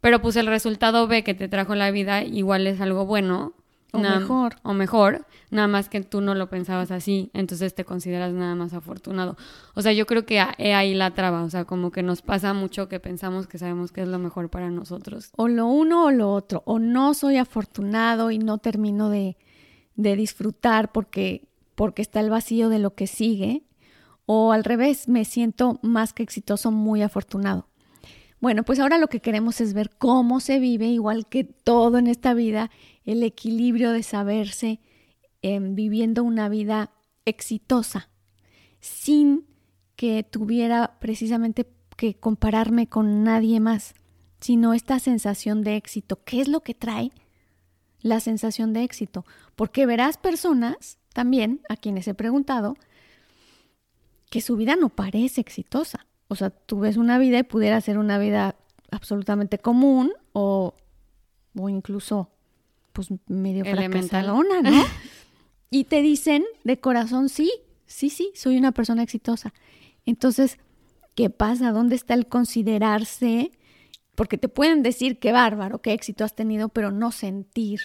Pero 0.00 0.20
pues 0.20 0.36
el 0.36 0.46
resultado 0.46 1.06
B 1.06 1.22
que 1.22 1.34
te 1.34 1.48
trajo 1.48 1.74
la 1.74 1.90
vida 1.90 2.24
igual 2.24 2.66
es 2.66 2.80
algo 2.80 3.06
bueno. 3.06 3.54
O 3.94 3.98
mejor. 3.98 4.56
O 4.62 4.72
mejor, 4.74 5.26
nada 5.50 5.68
más 5.68 5.88
que 5.88 6.00
tú 6.02 6.20
no 6.20 6.34
lo 6.34 6.48
pensabas 6.48 6.90
así, 6.90 7.30
entonces 7.32 7.74
te 7.74 7.84
consideras 7.84 8.32
nada 8.32 8.54
más 8.54 8.72
afortunado. 8.74 9.36
O 9.74 9.82
sea, 9.82 9.92
yo 9.92 10.06
creo 10.06 10.26
que 10.26 10.44
he 10.58 10.74
ahí 10.74 10.94
la 10.94 11.12
traba, 11.12 11.42
o 11.42 11.50
sea, 11.50 11.64
como 11.64 11.90
que 11.90 12.02
nos 12.02 12.22
pasa 12.22 12.52
mucho 12.52 12.88
que 12.88 13.00
pensamos 13.00 13.46
que 13.46 13.58
sabemos 13.58 13.92
que 13.92 14.02
es 14.02 14.08
lo 14.08 14.18
mejor 14.18 14.50
para 14.50 14.70
nosotros. 14.70 15.30
O 15.36 15.48
lo 15.48 15.66
uno 15.66 16.06
o 16.06 16.10
lo 16.10 16.32
otro, 16.32 16.62
o 16.66 16.78
no 16.78 17.14
soy 17.14 17.36
afortunado 17.36 18.30
y 18.30 18.38
no 18.38 18.58
termino 18.58 19.10
de, 19.10 19.36
de 19.96 20.16
disfrutar 20.16 20.92
porque 20.92 21.48
porque 21.74 22.02
está 22.02 22.20
el 22.20 22.30
vacío 22.30 22.68
de 22.68 22.78
lo 22.78 22.94
que 22.94 23.06
sigue, 23.06 23.64
o 24.26 24.52
al 24.52 24.64
revés, 24.64 25.08
me 25.08 25.24
siento 25.24 25.78
más 25.82 26.12
que 26.12 26.22
exitoso, 26.22 26.70
muy 26.70 27.02
afortunado. 27.02 27.68
Bueno, 28.44 28.62
pues 28.62 28.78
ahora 28.78 28.98
lo 28.98 29.08
que 29.08 29.20
queremos 29.20 29.62
es 29.62 29.72
ver 29.72 29.88
cómo 29.96 30.38
se 30.38 30.58
vive, 30.58 30.84
igual 30.88 31.26
que 31.26 31.44
todo 31.44 31.96
en 31.96 32.06
esta 32.06 32.34
vida, 32.34 32.70
el 33.06 33.22
equilibrio 33.22 33.90
de 33.90 34.02
saberse 34.02 34.80
em, 35.40 35.74
viviendo 35.74 36.22
una 36.22 36.50
vida 36.50 36.90
exitosa, 37.24 38.10
sin 38.80 39.46
que 39.96 40.24
tuviera 40.24 40.98
precisamente 41.00 41.66
que 41.96 42.16
compararme 42.16 42.86
con 42.86 43.24
nadie 43.24 43.60
más, 43.60 43.94
sino 44.40 44.74
esta 44.74 44.98
sensación 44.98 45.62
de 45.62 45.76
éxito. 45.76 46.22
¿Qué 46.26 46.42
es 46.42 46.48
lo 46.48 46.60
que 46.60 46.74
trae 46.74 47.12
la 48.02 48.20
sensación 48.20 48.74
de 48.74 48.82
éxito? 48.82 49.24
Porque 49.56 49.86
verás 49.86 50.18
personas 50.18 50.98
también 51.14 51.62
a 51.70 51.76
quienes 51.76 52.06
he 52.08 52.12
preguntado 52.12 52.76
que 54.28 54.42
su 54.42 54.54
vida 54.56 54.76
no 54.76 54.90
parece 54.90 55.40
exitosa. 55.40 56.06
O 56.28 56.36
sea, 56.36 56.50
tú 56.50 56.80
ves 56.80 56.96
una 56.96 57.18
vida 57.18 57.38
y 57.38 57.42
pudiera 57.42 57.80
ser 57.80 57.98
una 57.98 58.18
vida 58.18 58.56
absolutamente 58.90 59.58
común 59.58 60.12
o, 60.32 60.74
o 61.58 61.68
incluso 61.68 62.30
pues 62.92 63.08
medio 63.26 63.64
fracasadona, 63.64 64.62
¿no? 64.62 64.84
y 65.70 65.84
te 65.84 66.00
dicen 66.00 66.44
de 66.62 66.78
corazón, 66.78 67.28
sí, 67.28 67.52
sí, 67.86 68.08
sí, 68.08 68.30
soy 68.34 68.56
una 68.56 68.72
persona 68.72 69.02
exitosa. 69.02 69.52
Entonces, 70.06 70.58
¿qué 71.14 71.28
pasa? 71.28 71.72
¿Dónde 71.72 71.96
está 71.96 72.14
el 72.14 72.28
considerarse? 72.28 73.50
Porque 74.14 74.38
te 74.38 74.48
pueden 74.48 74.82
decir 74.82 75.18
qué 75.18 75.32
bárbaro, 75.32 75.82
qué 75.82 75.92
éxito 75.92 76.24
has 76.24 76.36
tenido, 76.36 76.68
pero 76.68 76.92
no 76.92 77.10
sentir, 77.10 77.80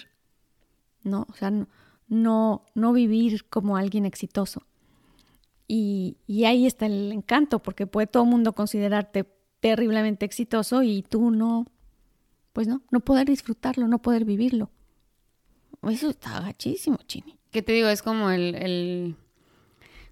¿no? 1.04 1.26
O 1.30 1.34
sea, 1.34 1.50
no, 1.50 1.68
no, 2.08 2.66
no 2.76 2.94
vivir 2.94 3.46
como 3.50 3.78
alguien 3.78 4.06
exitoso. 4.06 4.64
Y, 5.72 6.18
y 6.26 6.46
ahí 6.46 6.66
está 6.66 6.88
el 6.88 7.12
encanto, 7.12 7.60
porque 7.60 7.86
puede 7.86 8.08
todo 8.08 8.24
el 8.24 8.30
mundo 8.30 8.54
considerarte 8.54 9.26
terriblemente 9.60 10.26
exitoso 10.26 10.82
y 10.82 11.04
tú 11.04 11.30
no, 11.30 11.68
pues 12.54 12.68
no, 12.68 12.82
no 12.90 13.02
poder 13.02 13.28
disfrutarlo, 13.28 13.88
no 13.88 14.02
poder 14.02 14.26
vivirlo. 14.26 14.72
Eso 15.84 16.10
está 16.10 16.42
gachísimo, 16.42 16.98
Chini. 17.06 17.38
¿Qué 17.52 17.62
te 17.62 17.72
digo? 17.72 17.88
Es 17.88 18.02
como 18.02 18.32
el, 18.32 18.56
el 18.56 19.16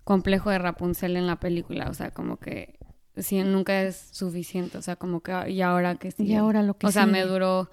complejo 0.04 0.52
de 0.52 0.60
Rapunzel 0.60 1.18
en 1.18 1.26
la 1.26 1.40
película, 1.40 1.90
o 1.90 1.94
sea, 1.96 2.12
como 2.12 2.38
que 2.38 2.78
si 3.18 3.42
nunca 3.44 3.82
es 3.82 3.98
suficiente, 4.12 4.78
o 4.78 4.82
sea, 4.84 4.96
como 4.96 5.22
que 5.22 5.50
y 5.50 5.62
ahora 5.62 5.96
que 5.96 6.12
sí. 6.12 6.24
Y 6.24 6.36
ahora 6.36 6.62
lo 6.62 6.78
que 6.78 6.86
O 6.86 6.92
sea, 6.92 7.08
me 7.08 7.24
duró 7.24 7.72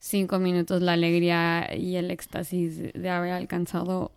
cinco 0.00 0.40
minutos 0.40 0.82
la 0.82 0.94
alegría 0.94 1.72
y 1.76 1.94
el 1.94 2.10
éxtasis 2.10 2.92
de 2.92 3.10
haber 3.10 3.32
alcanzado 3.32 4.10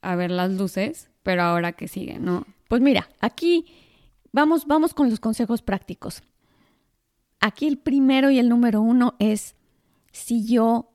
a 0.00 0.16
ver 0.16 0.32
las 0.32 0.50
luces, 0.50 1.11
pero 1.22 1.42
ahora 1.42 1.72
que 1.72 1.88
sigue, 1.88 2.18
¿no? 2.18 2.46
Pues 2.68 2.80
mira, 2.80 3.08
aquí 3.20 3.66
vamos, 4.32 4.66
vamos 4.66 4.94
con 4.94 5.10
los 5.10 5.20
consejos 5.20 5.62
prácticos. 5.62 6.22
Aquí 7.40 7.66
el 7.66 7.78
primero 7.78 8.30
y 8.30 8.38
el 8.38 8.48
número 8.48 8.80
uno 8.80 9.14
es 9.18 9.56
si 10.12 10.44
yo 10.46 10.90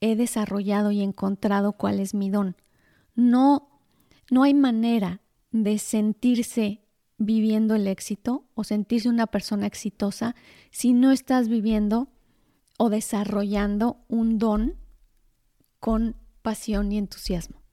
he 0.00 0.16
desarrollado 0.16 0.90
y 0.90 1.02
encontrado 1.02 1.72
cuál 1.72 2.00
es 2.00 2.14
mi 2.14 2.30
don. 2.30 2.56
No, 3.14 3.68
no 4.30 4.42
hay 4.42 4.54
manera 4.54 5.20
de 5.50 5.78
sentirse 5.78 6.82
viviendo 7.18 7.74
el 7.74 7.86
éxito 7.86 8.44
o 8.54 8.64
sentirse 8.64 9.08
una 9.08 9.26
persona 9.26 9.66
exitosa 9.66 10.34
si 10.70 10.92
no 10.92 11.12
estás 11.12 11.48
viviendo 11.48 12.08
o 12.78 12.90
desarrollando 12.90 14.04
un 14.08 14.38
don 14.38 14.74
con 15.80 16.16
pasión 16.42 16.92
y 16.92 16.98
entusiasmo. 16.98 17.65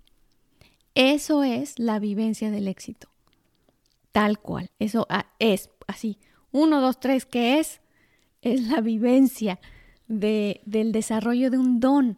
Eso 0.95 1.43
es 1.43 1.79
la 1.79 2.00
vivencia 2.00 2.51
del 2.51 2.67
éxito. 2.67 3.09
Tal 4.12 4.39
cual. 4.39 4.69
Eso 4.79 5.07
ah, 5.09 5.25
es 5.39 5.69
así. 5.88 6.19
Uno, 6.51 6.81
dos, 6.81 7.00
tres, 7.00 7.25
¿qué 7.25 7.59
es? 7.59 7.81
Es 8.41 8.67
la 8.67 8.81
vivencia 8.81 9.59
de, 10.07 10.62
del 10.65 10.91
desarrollo 10.91 11.50
de 11.50 11.57
un 11.57 11.79
don. 11.79 12.17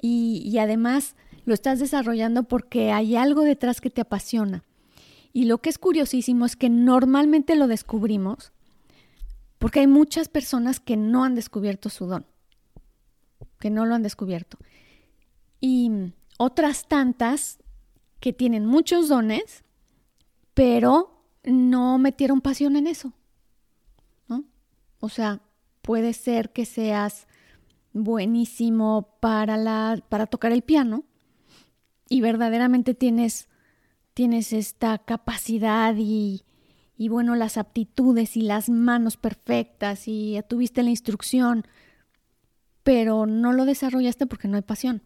Y, 0.00 0.42
y 0.44 0.58
además 0.58 1.16
lo 1.46 1.54
estás 1.54 1.78
desarrollando 1.78 2.42
porque 2.42 2.92
hay 2.92 3.16
algo 3.16 3.42
detrás 3.42 3.80
que 3.80 3.90
te 3.90 4.02
apasiona. 4.02 4.64
Y 5.32 5.44
lo 5.44 5.58
que 5.58 5.70
es 5.70 5.78
curiosísimo 5.78 6.44
es 6.44 6.56
que 6.56 6.68
normalmente 6.68 7.56
lo 7.56 7.68
descubrimos 7.68 8.52
porque 9.58 9.80
hay 9.80 9.86
muchas 9.86 10.28
personas 10.28 10.80
que 10.80 10.96
no 10.96 11.24
han 11.24 11.34
descubierto 11.34 11.88
su 11.88 12.06
don, 12.06 12.26
que 13.58 13.70
no 13.70 13.86
lo 13.86 13.94
han 13.94 14.02
descubierto. 14.02 14.58
Y 15.60 15.90
otras 16.38 16.86
tantas 16.88 17.58
que 18.20 18.32
tienen 18.32 18.66
muchos 18.66 19.08
dones, 19.08 19.64
pero 20.54 21.22
no 21.44 21.98
metieron 21.98 22.40
pasión 22.40 22.76
en 22.76 22.86
eso. 22.86 23.12
¿no? 24.28 24.44
O 25.00 25.08
sea, 25.08 25.40
puede 25.82 26.12
ser 26.12 26.52
que 26.52 26.64
seas 26.64 27.26
buenísimo 27.92 29.16
para, 29.20 29.56
la, 29.56 30.02
para 30.08 30.26
tocar 30.26 30.52
el 30.52 30.62
piano 30.62 31.04
y 32.08 32.20
verdaderamente 32.20 32.94
tienes, 32.94 33.48
tienes 34.14 34.52
esta 34.52 34.98
capacidad 34.98 35.94
y, 35.96 36.42
y 36.96 37.08
bueno, 37.08 37.34
las 37.34 37.56
aptitudes 37.56 38.36
y 38.36 38.42
las 38.42 38.68
manos 38.68 39.16
perfectas 39.16 40.08
y 40.08 40.40
tuviste 40.48 40.82
la 40.82 40.90
instrucción, 40.90 41.66
pero 42.82 43.26
no 43.26 43.52
lo 43.52 43.64
desarrollaste 43.64 44.26
porque 44.26 44.48
no 44.48 44.56
hay 44.56 44.62
pasión. 44.62 45.02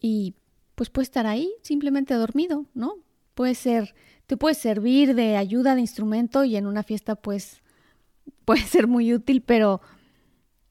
Y 0.00 0.34
pues 0.74 0.90
puede 0.90 1.04
estar 1.04 1.26
ahí 1.26 1.52
simplemente 1.62 2.14
dormido, 2.14 2.66
¿no? 2.74 2.94
Puede 3.34 3.54
ser, 3.54 3.94
te 4.26 4.36
puede 4.36 4.54
servir 4.54 5.14
de 5.14 5.36
ayuda 5.36 5.74
de 5.74 5.82
instrumento 5.82 6.44
y 6.44 6.56
en 6.56 6.66
una 6.66 6.82
fiesta 6.82 7.16
pues 7.16 7.62
puede 8.44 8.62
ser 8.62 8.86
muy 8.86 9.12
útil, 9.12 9.42
pero, 9.42 9.80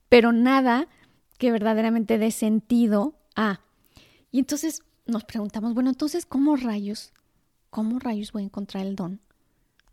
pero 0.09 0.31
nada 0.31 0.87
que 1.37 1.51
verdaderamente 1.51 2.17
dé 2.17 2.31
sentido 2.31 3.19
a. 3.35 3.61
Y 4.31 4.39
entonces 4.39 4.81
nos 5.05 5.23
preguntamos, 5.23 5.73
bueno, 5.73 5.89
entonces, 5.89 6.25
¿cómo 6.25 6.55
rayos, 6.55 7.13
cómo 7.69 7.99
rayos 7.99 8.31
voy 8.31 8.43
a 8.43 8.45
encontrar 8.45 8.85
el 8.85 8.95
don? 8.95 9.21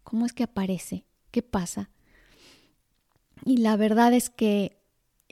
¿Cómo 0.02 0.26
es 0.26 0.32
que 0.32 0.44
aparece? 0.44 1.04
¿Qué 1.30 1.42
pasa? 1.42 1.90
Y 3.44 3.58
la 3.58 3.76
verdad 3.76 4.12
es 4.12 4.30
que 4.30 4.80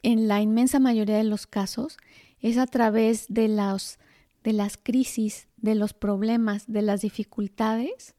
en 0.02 0.28
la 0.28 0.40
inmensa 0.40 0.78
mayoría 0.78 1.16
de 1.16 1.24
los 1.24 1.46
casos 1.46 1.96
es 2.44 2.58
a 2.58 2.66
través 2.66 3.24
de, 3.30 3.48
las 3.48 3.98
de 4.42 4.52
las 4.52 4.76
crisis, 4.76 5.48
de 5.56 5.74
los 5.74 5.94
problemas, 5.94 6.64
de 6.66 6.82
las 6.82 7.00
dificultades, 7.00 8.14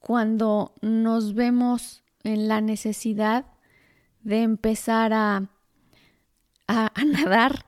cuando 0.00 0.74
nos 0.82 1.34
vemos 1.34 2.02
en 2.24 2.48
la 2.48 2.60
necesidad 2.60 3.46
de 4.24 4.42
empezar 4.42 5.12
a, 5.12 5.50
a, 6.66 6.92
a 6.92 7.04
nadar, 7.06 7.64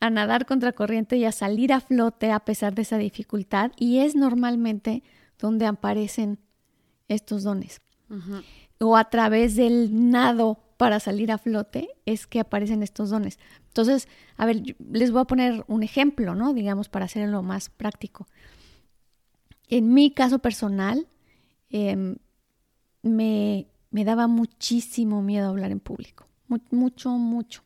a 0.00 0.08
nadar 0.08 0.46
contra 0.46 0.72
corriente 0.72 1.18
y 1.18 1.26
a 1.26 1.32
salir 1.32 1.74
a 1.74 1.80
flote 1.80 2.32
a 2.32 2.40
pesar 2.40 2.74
de 2.74 2.82
esa 2.82 2.96
dificultad. 2.96 3.72
Y 3.76 3.98
es 3.98 4.16
normalmente 4.16 5.02
donde 5.38 5.66
aparecen 5.66 6.38
estos 7.08 7.42
dones. 7.42 7.82
O 8.78 8.96
a 8.96 9.04
través 9.10 9.54
del 9.54 10.10
nado 10.10 10.69
para 10.80 10.98
salir 10.98 11.30
a 11.30 11.36
flote 11.36 11.90
es 12.06 12.26
que 12.26 12.40
aparecen 12.40 12.82
estos 12.82 13.10
dones. 13.10 13.38
Entonces, 13.66 14.08
a 14.38 14.46
ver, 14.46 14.62
les 14.90 15.10
voy 15.10 15.20
a 15.20 15.26
poner 15.26 15.62
un 15.68 15.82
ejemplo, 15.82 16.34
¿no? 16.34 16.54
Digamos, 16.54 16.88
para 16.88 17.04
hacerlo 17.04 17.42
más 17.42 17.68
práctico. 17.68 18.26
En 19.68 19.92
mi 19.92 20.10
caso 20.10 20.38
personal, 20.38 21.06
em, 21.68 22.16
me, 23.02 23.66
me, 23.90 24.04
daba 24.06 24.26
muchísimo 24.26 25.20
miedo 25.20 25.50
hablar 25.50 25.70
en 25.70 25.80
público. 25.80 26.26
mucho, 26.70 27.10
mucho, 27.10 27.62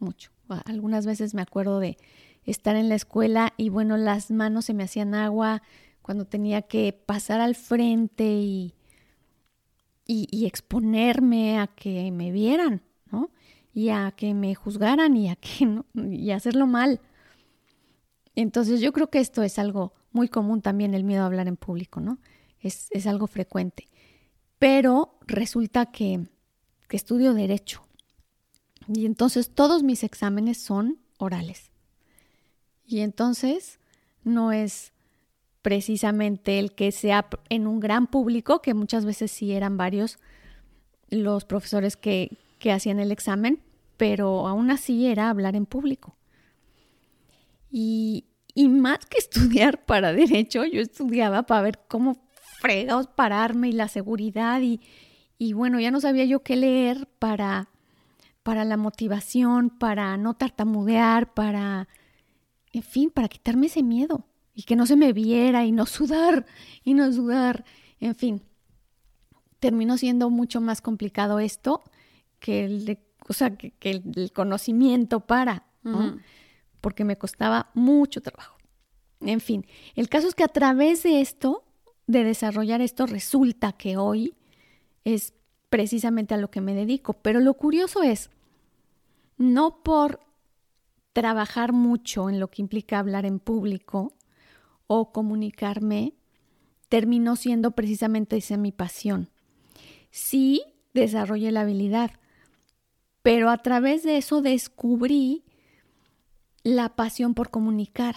mucho. 0.00 0.32
Algunas 0.64 1.06
veces 1.06 1.34
me 1.34 1.42
acuerdo 1.42 1.78
de 1.78 1.96
estar 2.42 2.74
en 2.74 2.88
la 2.88 2.96
escuela 2.96 3.54
y 3.56 3.68
bueno, 3.68 3.96
las 3.96 4.32
manos 4.32 4.64
se 4.64 4.74
me 4.74 4.82
hacían 4.82 5.14
agua, 5.14 5.62
cuando 6.02 6.24
tenía 6.24 6.62
que 6.62 6.92
pasar 6.92 7.40
al 7.40 7.54
frente 7.54 8.24
y, 8.24 8.74
y, 10.12 10.46
exponerme 10.46 11.58
a 11.58 11.66
que 11.66 12.10
me 12.10 12.30
vieran, 12.30 12.82
¿no? 13.10 13.30
Y 13.72 13.88
a 13.88 14.12
que 14.12 14.34
me 14.34 14.54
juzgaran 14.54 15.16
y 15.16 15.30
a 15.30 15.36
que 15.36 15.66
no, 15.66 15.86
y 15.94 16.30
hacerlo 16.30 16.66
mal. 16.66 17.00
Entonces 18.34 18.80
yo 18.80 18.92
creo 18.92 19.10
que 19.10 19.20
esto 19.20 19.42
es 19.42 19.58
algo 19.58 19.94
muy 20.10 20.28
común 20.28 20.62
también, 20.62 20.94
el 20.94 21.04
miedo 21.04 21.22
a 21.22 21.26
hablar 21.26 21.48
en 21.48 21.56
público, 21.56 22.00
¿no? 22.00 22.18
Es, 22.60 22.88
es 22.90 23.06
algo 23.06 23.26
frecuente. 23.26 23.88
Pero 24.58 25.18
resulta 25.26 25.86
que, 25.86 26.28
que 26.88 26.96
estudio 26.96 27.34
derecho. 27.34 27.82
Y 28.86 29.06
entonces 29.06 29.50
todos 29.54 29.82
mis 29.82 30.04
exámenes 30.04 30.58
son 30.58 30.98
orales. 31.18 31.70
Y 32.84 33.00
entonces 33.00 33.78
no 34.24 34.52
es 34.52 34.92
precisamente 35.62 36.58
el 36.58 36.72
que 36.72 36.92
sea 36.92 37.28
en 37.48 37.66
un 37.66 37.80
gran 37.80 38.08
público, 38.08 38.60
que 38.60 38.74
muchas 38.74 39.04
veces 39.04 39.30
sí 39.30 39.52
eran 39.52 39.76
varios 39.76 40.18
los 41.08 41.44
profesores 41.44 41.96
que, 41.96 42.36
que 42.58 42.72
hacían 42.72 42.98
el 42.98 43.12
examen, 43.12 43.60
pero 43.96 44.48
aún 44.48 44.70
así 44.70 45.06
era 45.06 45.30
hablar 45.30 45.54
en 45.54 45.66
público. 45.66 46.16
Y, 47.70 48.26
y 48.54 48.68
más 48.68 49.06
que 49.06 49.18
estudiar 49.18 49.84
para 49.84 50.12
derecho, 50.12 50.64
yo 50.64 50.80
estudiaba 50.80 51.44
para 51.44 51.62
ver 51.62 51.80
cómo 51.86 52.16
fregados 52.60 53.06
pararme 53.06 53.68
y 53.68 53.72
la 53.72 53.88
seguridad 53.88 54.60
y, 54.60 54.80
y 55.38 55.52
bueno, 55.52 55.80
ya 55.80 55.90
no 55.90 56.00
sabía 56.00 56.24
yo 56.24 56.42
qué 56.42 56.56
leer 56.56 57.08
para, 57.18 57.68
para 58.42 58.64
la 58.64 58.76
motivación, 58.76 59.70
para 59.70 60.16
no 60.16 60.34
tartamudear, 60.34 61.34
para, 61.34 61.88
en 62.72 62.82
fin, 62.82 63.10
para 63.10 63.28
quitarme 63.28 63.66
ese 63.66 63.82
miedo 63.82 64.26
y 64.54 64.64
que 64.64 64.76
no 64.76 64.86
se 64.86 64.96
me 64.96 65.12
viera 65.12 65.64
y 65.64 65.72
no 65.72 65.86
sudar 65.86 66.46
y 66.84 66.94
no 66.94 67.12
sudar, 67.12 67.64
en 68.00 68.14
fin. 68.14 68.42
Terminó 69.60 69.96
siendo 69.96 70.28
mucho 70.28 70.60
más 70.60 70.80
complicado 70.80 71.38
esto 71.38 71.82
que 72.40 72.64
el, 72.64 72.98
o 73.28 73.32
sea, 73.32 73.56
que, 73.56 73.72
el, 73.82 74.32
conocimiento 74.32 75.20
para, 75.20 75.66
porque 76.80 77.04
me 77.04 77.16
costaba 77.16 77.70
mucho 77.74 78.20
trabajo. 78.20 78.58
En 79.20 79.40
fin, 79.40 79.64
el 79.94 80.08
caso 80.08 80.26
es 80.26 80.34
que 80.34 80.42
a 80.42 80.48
través 80.48 81.04
de 81.04 81.20
esto, 81.20 81.62
de 82.08 82.24
desarrollar 82.24 82.80
esto, 82.80 83.06
resulta 83.06 83.72
que 83.72 83.96
hoy 83.96 84.34
es 85.04 85.32
precisamente 85.68 86.34
a 86.34 86.38
lo 86.38 86.50
que 86.50 86.60
me 86.60 86.74
dedico. 86.74 87.14
Pero 87.14 87.40
lo 87.40 87.54
curioso 87.54 88.02
es, 88.02 88.30
no 89.38 89.82
por 89.82 90.20
trabajar 91.12 91.72
mucho 91.72 92.28
en 92.28 92.40
lo 92.40 92.48
que 92.48 92.62
implica 92.62 92.98
hablar 92.98 93.26
en 93.26 93.38
público, 93.38 94.12
o 94.98 95.12
comunicarme 95.12 96.14
terminó 96.88 97.36
siendo 97.36 97.70
precisamente 97.70 98.36
esa 98.36 98.56
mi 98.56 98.72
pasión. 98.72 99.30
Sí 100.10 100.62
desarrollé 100.92 101.50
la 101.52 101.62
habilidad, 101.62 102.10
pero 103.22 103.50
a 103.50 103.58
través 103.58 104.02
de 104.02 104.18
eso 104.18 104.42
descubrí 104.42 105.44
la 106.62 106.90
pasión 106.90 107.34
por 107.34 107.50
comunicar. 107.50 108.16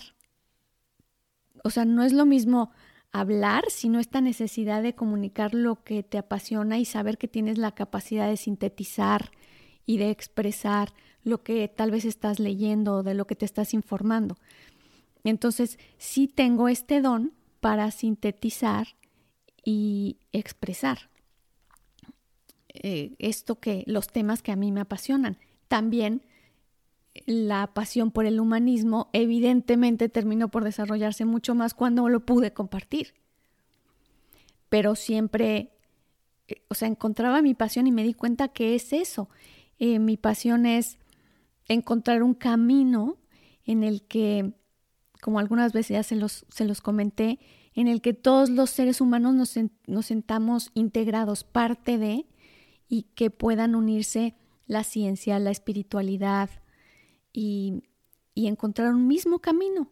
O 1.64 1.70
sea, 1.70 1.86
no 1.86 2.04
es 2.04 2.12
lo 2.12 2.26
mismo 2.26 2.72
hablar, 3.12 3.64
sino 3.70 4.00
esta 4.00 4.20
necesidad 4.20 4.84
de 4.84 4.94
comunicar 4.94 5.54
lo 5.54 5.84
que 5.84 6.04
te 6.04 6.18
apasiona 6.18 6.78
y 6.78 6.86
saber 6.86 7.18
que 7.18 7.30
tienes 7.30 7.58
la 7.58 7.72
capacidad 7.72 8.28
de 8.28 8.36
sintetizar 8.36 9.32
y 9.86 9.98
de 9.98 10.10
expresar 10.10 10.94
lo 11.24 11.44
que 11.44 11.68
tal 11.70 11.92
vez 11.92 12.04
estás 12.04 12.40
leyendo 12.40 12.98
o 12.98 13.04
de 13.04 13.14
lo 13.14 13.26
que 13.26 13.36
te 13.36 13.46
estás 13.46 13.74
informando. 13.74 14.38
Entonces, 15.26 15.80
sí 15.98 16.28
tengo 16.28 16.70
este 16.70 17.02
don 17.02 17.34
para 17.60 17.92
sintetizar 17.92 18.88
y 19.64 20.20
expresar 20.32 21.10
eh, 22.70 23.16
esto 23.18 23.60
que 23.60 23.84
los 23.88 24.08
temas 24.08 24.44
que 24.44 24.52
a 24.52 24.56
mí 24.56 24.72
me 24.72 24.82
apasionan. 24.82 25.38
También 25.68 26.22
la 27.26 27.74
pasión 27.74 28.12
por 28.12 28.26
el 28.26 28.40
humanismo 28.40 29.10
evidentemente 29.14 30.10
terminó 30.10 30.50
por 30.50 30.64
desarrollarse 30.64 31.26
mucho 31.26 31.56
más 31.56 31.74
cuando 31.74 32.08
lo 32.08 32.20
pude 32.20 32.54
compartir. 32.54 33.16
Pero 34.70 34.96
siempre, 34.96 35.72
eh, 36.48 36.62
o 36.68 36.76
sea, 36.76 36.88
encontraba 36.88 37.42
mi 37.42 37.56
pasión 37.56 37.88
y 37.88 37.92
me 37.92 38.04
di 38.04 38.14
cuenta 38.14 38.50
que 38.50 38.76
es 38.76 38.94
eso. 38.94 39.30
Eh, 39.80 39.98
mi 39.98 40.18
pasión 40.18 40.68
es 40.68 41.00
encontrar 41.68 42.22
un 42.22 42.36
camino 42.36 43.18
en 43.66 43.84
el 43.84 44.04
que 44.04 44.54
como 45.26 45.40
algunas 45.40 45.74
veces 45.74 45.96
ya 45.96 46.04
se 46.04 46.16
los, 46.16 46.46
se 46.50 46.66
los 46.66 46.82
comenté, 46.82 47.40
en 47.74 47.88
el 47.88 48.04
que 48.04 48.14
todos 48.14 48.52
los 48.52 48.70
seres 48.70 49.02
humanos 49.02 49.34
nos, 49.34 49.56
nos 49.88 50.06
sentamos 50.06 50.70
integrados, 50.76 51.44
parte 51.44 51.98
de, 51.98 52.28
y 52.88 53.08
que 53.16 53.32
puedan 53.32 53.74
unirse 53.74 54.36
la 54.68 54.84
ciencia, 54.84 55.40
la 55.40 55.50
espiritualidad 55.50 56.52
y, 57.34 57.82
y 58.36 58.46
encontrar 58.46 58.94
un 58.94 59.08
mismo 59.08 59.40
camino, 59.40 59.90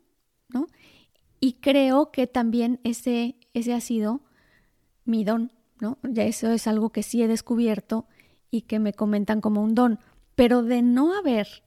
¿no? 0.50 0.67
Y 1.39 1.54
creo 1.54 2.12
que 2.12 2.28
también 2.28 2.80
ese, 2.84 3.36
ese 3.56 3.74
ha 3.74 3.82
sido 3.82 4.22
mi 5.04 5.24
don, 5.24 5.52
¿no? 5.80 5.98
Ya 6.04 6.26
eso 6.26 6.52
es 6.52 6.67
algo 6.67 6.91
que 6.91 7.02
sí 7.02 7.24
he 7.24 7.28
descubierto 7.28 8.06
y 8.52 8.62
que 8.62 8.78
me 8.78 8.93
comentan 8.93 9.41
como 9.41 9.63
un 9.63 9.74
don, 9.74 9.98
pero 10.36 10.62
de 10.62 10.84
no 10.84 11.17
haber 11.17 11.63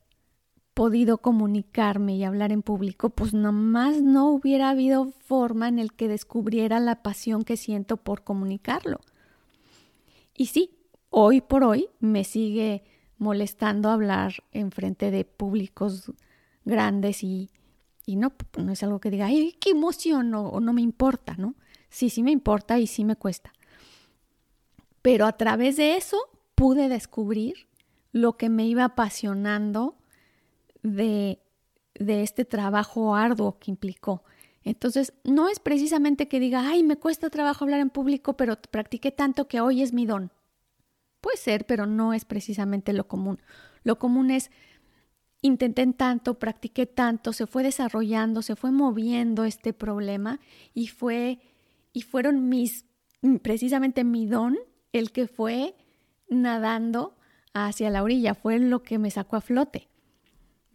podido 0.77 1.17
comunicarme 1.17 2.17
y 2.17 2.25
hablar 2.25 2.53
en 2.53 2.61
público, 2.61 3.09
pues 3.09 3.33
nomás 3.33 4.03
no 4.03 4.29
hubiera 4.29 4.69
habido 4.69 5.07
forma 5.07 5.69
en 5.69 5.79
el 5.79 5.95
que 5.95 6.07
descubriera 6.07 6.81
la 6.81 7.03
pasión 7.03 7.45
que 7.45 7.57
siento 7.57 7.97
por 7.97 8.25
comunicarlo. 8.25 9.01
Y 10.35 10.47
sí, 10.49 10.77
hoy 11.09 11.41
por 11.41 11.65
hoy 11.65 11.89
me 11.99 12.25
sigue 12.25 12.85
molestando 13.17 13.89
hablar 13.89 14.35
en 14.53 14.71
frente 14.71 15.11
de 15.11 15.25
públicos 15.25 16.13
grandes 16.67 17.25
y, 17.25 17.49
y 18.05 18.17
no, 18.17 18.35
no 18.59 18.71
es 18.71 18.83
algo 18.83 19.01
que 19.01 19.11
diga, 19.11 19.29
ay, 19.29 19.57
qué 19.59 19.71
emoción 19.71 20.35
o, 20.35 20.47
o 20.51 20.61
no 20.61 20.75
me 20.75 20.83
importa, 20.83 21.37
¿no? 21.39 21.55
Sí, 21.89 22.11
sí 22.11 22.23
me 22.23 22.33
importa 22.33 22.79
y 22.79 22.87
sí 22.87 23.03
me 23.03 23.17
cuesta. 23.17 23.51
Pero 25.01 25.25
a 25.25 25.39
través 25.39 25.79
de 25.79 25.97
eso 25.97 26.19
pude 26.55 26.91
descubrir 26.91 27.67
lo 28.13 28.37
que 28.37 28.51
me 28.51 28.67
iba 28.67 28.85
apasionando 28.85 29.97
de, 30.95 31.41
este 31.95 32.45
trabajo 32.45 33.15
arduo 33.15 33.59
que 33.59 33.71
implicó. 33.71 34.23
Entonces, 34.63 35.13
no 35.25 35.49
es 35.49 35.61
precisamente 35.61 36.29
que 36.29 36.41
diga, 36.41 36.69
ay, 36.69 36.83
me 36.83 36.97
cuesta 36.97 37.31
trabajo 37.31 37.65
hablar 37.65 37.81
en 37.81 37.91
público, 37.91 38.37
pero 38.37 38.57
practiqué 38.71 39.11
tanto 39.11 39.49
que 39.49 39.61
hoy 39.61 39.83
es 39.83 39.93
mi 39.93 40.07
don. 40.07 40.33
Puede 41.21 41.37
ser, 41.37 41.67
pero 41.67 41.87
no 41.87 42.13
es 42.13 42.25
precisamente 42.25 42.93
lo 42.93 43.07
común. 43.07 43.41
Lo 43.85 43.99
común 43.99 44.31
es, 44.31 44.51
intenté 45.41 45.87
tanto, 45.93 46.39
practiqué 46.39 46.87
tanto, 46.87 47.33
se 47.33 47.47
fue 47.47 47.63
desarrollando, 47.63 48.43
se 48.43 48.57
fue 48.57 48.73
moviendo 48.73 49.45
este 49.45 49.73
problema 49.73 50.41
y 50.75 50.89
fue, 50.89 51.41
y 51.93 52.03
fueron 52.03 52.49
mis, 52.49 52.85
precisamente 53.43 54.03
mi 54.03 54.27
don, 54.27 54.57
el 54.93 55.13
que 55.13 55.29
fue 55.29 55.77
nadando 56.29 57.17
hacia 57.55 57.91
la 57.91 58.03
orilla, 58.03 58.35
fue 58.35 58.59
lo 58.59 58.83
que 58.83 58.99
me 58.99 59.11
sacó 59.11 59.37
a 59.37 59.41
flote. 59.41 59.89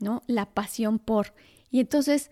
¿No? 0.01 0.23
La 0.27 0.53
pasión 0.53 0.99
por. 0.99 1.33
Y 1.69 1.79
entonces, 1.79 2.31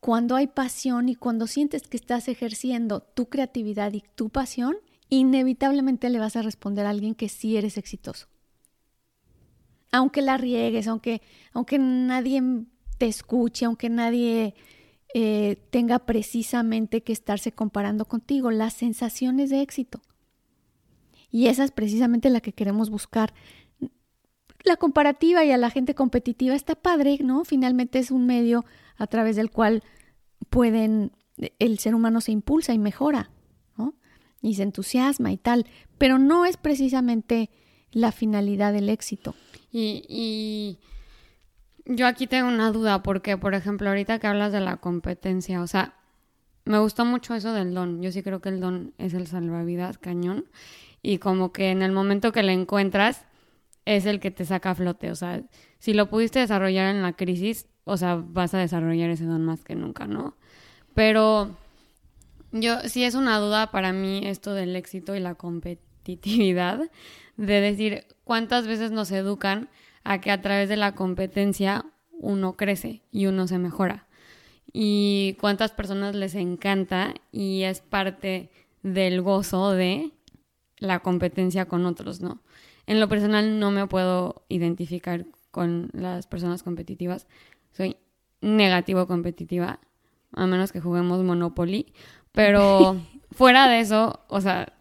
cuando 0.00 0.36
hay 0.36 0.46
pasión 0.46 1.08
y 1.08 1.14
cuando 1.14 1.46
sientes 1.46 1.88
que 1.88 1.96
estás 1.96 2.28
ejerciendo 2.28 3.00
tu 3.00 3.28
creatividad 3.28 3.92
y 3.92 4.02
tu 4.14 4.28
pasión, 4.30 4.76
inevitablemente 5.08 6.10
le 6.10 6.18
vas 6.18 6.36
a 6.36 6.42
responder 6.42 6.86
a 6.86 6.90
alguien 6.90 7.14
que 7.14 7.28
sí 7.28 7.56
eres 7.56 7.76
exitoso. 7.78 8.28
Aunque 9.92 10.22
la 10.22 10.36
riegues, 10.36 10.88
aunque, 10.88 11.22
aunque 11.52 11.78
nadie 11.78 12.42
te 12.98 13.06
escuche, 13.06 13.64
aunque 13.64 13.88
nadie 13.88 14.54
eh, 15.14 15.56
tenga 15.70 16.00
precisamente 16.00 17.02
que 17.02 17.12
estarse 17.12 17.52
comparando 17.52 18.04
contigo, 18.04 18.50
las 18.50 18.74
sensaciones 18.74 19.50
de 19.50 19.62
éxito. 19.62 20.00
Y 21.30 21.46
esa 21.48 21.64
es 21.64 21.70
precisamente 21.70 22.30
la 22.30 22.40
que 22.40 22.52
queremos 22.52 22.90
buscar 22.90 23.32
la 24.66 24.76
comparativa 24.76 25.44
y 25.44 25.52
a 25.52 25.56
la 25.56 25.70
gente 25.70 25.94
competitiva 25.94 26.54
está 26.54 26.74
padre, 26.74 27.18
¿no? 27.22 27.44
Finalmente 27.44 27.98
es 27.98 28.10
un 28.10 28.26
medio 28.26 28.64
a 28.96 29.06
través 29.06 29.36
del 29.36 29.50
cual 29.50 29.82
pueden, 30.50 31.12
el 31.58 31.78
ser 31.78 31.94
humano 31.94 32.20
se 32.20 32.32
impulsa 32.32 32.74
y 32.74 32.78
mejora, 32.78 33.30
¿no? 33.76 33.94
Y 34.42 34.54
se 34.54 34.64
entusiasma 34.64 35.32
y 35.32 35.36
tal, 35.36 35.66
pero 35.98 36.18
no 36.18 36.44
es 36.44 36.56
precisamente 36.56 37.50
la 37.92 38.12
finalidad 38.12 38.72
del 38.72 38.88
éxito. 38.88 39.34
Y, 39.70 40.04
y 40.08 40.78
yo 41.86 42.06
aquí 42.06 42.26
tengo 42.26 42.48
una 42.48 42.72
duda, 42.72 43.02
porque, 43.02 43.38
por 43.38 43.54
ejemplo, 43.54 43.88
ahorita 43.88 44.18
que 44.18 44.26
hablas 44.26 44.52
de 44.52 44.60
la 44.60 44.78
competencia, 44.78 45.62
o 45.62 45.66
sea, 45.66 45.94
me 46.64 46.80
gustó 46.80 47.04
mucho 47.04 47.34
eso 47.34 47.52
del 47.52 47.72
don. 47.72 48.02
Yo 48.02 48.10
sí 48.10 48.22
creo 48.22 48.40
que 48.40 48.48
el 48.48 48.60
don 48.60 48.92
es 48.98 49.14
el 49.14 49.28
salvavidas 49.28 49.98
cañón. 49.98 50.46
Y 51.00 51.18
como 51.18 51.52
que 51.52 51.70
en 51.70 51.82
el 51.82 51.92
momento 51.92 52.32
que 52.32 52.42
le 52.42 52.52
encuentras, 52.52 53.24
es 53.86 54.04
el 54.04 54.20
que 54.20 54.30
te 54.30 54.44
saca 54.44 54.72
a 54.72 54.74
flote. 54.74 55.10
O 55.10 55.14
sea, 55.14 55.42
si 55.78 55.94
lo 55.94 56.10
pudiste 56.10 56.40
desarrollar 56.40 56.94
en 56.94 57.02
la 57.02 57.14
crisis, 57.14 57.66
o 57.84 57.96
sea, 57.96 58.16
vas 58.16 58.52
a 58.52 58.58
desarrollar 58.58 59.08
ese 59.08 59.24
don 59.24 59.44
más 59.44 59.64
que 59.64 59.74
nunca, 59.74 60.06
¿no? 60.06 60.36
Pero 60.92 61.56
yo 62.52 62.80
sí 62.80 63.04
es 63.04 63.14
una 63.14 63.38
duda 63.38 63.70
para 63.70 63.92
mí 63.92 64.22
esto 64.24 64.52
del 64.52 64.76
éxito 64.76 65.14
y 65.14 65.20
la 65.20 65.34
competitividad, 65.34 66.90
de 67.36 67.60
decir 67.60 68.04
cuántas 68.24 68.66
veces 68.66 68.90
nos 68.90 69.10
educan 69.12 69.68
a 70.04 70.20
que 70.20 70.30
a 70.30 70.40
través 70.40 70.68
de 70.68 70.76
la 70.76 70.94
competencia 70.94 71.84
uno 72.12 72.56
crece 72.56 73.02
y 73.12 73.26
uno 73.26 73.46
se 73.46 73.58
mejora. 73.58 74.06
Y 74.72 75.36
cuántas 75.40 75.70
personas 75.72 76.14
les 76.14 76.34
encanta 76.34 77.14
y 77.30 77.62
es 77.62 77.80
parte 77.80 78.50
del 78.82 79.22
gozo 79.22 79.72
de 79.72 80.12
la 80.78 81.00
competencia 81.00 81.66
con 81.66 81.86
otros, 81.86 82.20
¿no? 82.20 82.40
En 82.86 83.00
lo 83.00 83.08
personal 83.08 83.58
no 83.58 83.70
me 83.70 83.86
puedo 83.86 84.44
identificar 84.48 85.26
con 85.50 85.90
las 85.92 86.26
personas 86.26 86.62
competitivas. 86.62 87.26
Soy 87.72 87.96
negativo 88.40 89.06
competitiva, 89.06 89.80
a 90.32 90.46
menos 90.46 90.72
que 90.72 90.80
juguemos 90.80 91.22
Monopoly. 91.22 91.92
Pero 92.32 92.96
fuera 93.32 93.68
de 93.68 93.80
eso, 93.80 94.20
o 94.28 94.40
sea, 94.40 94.72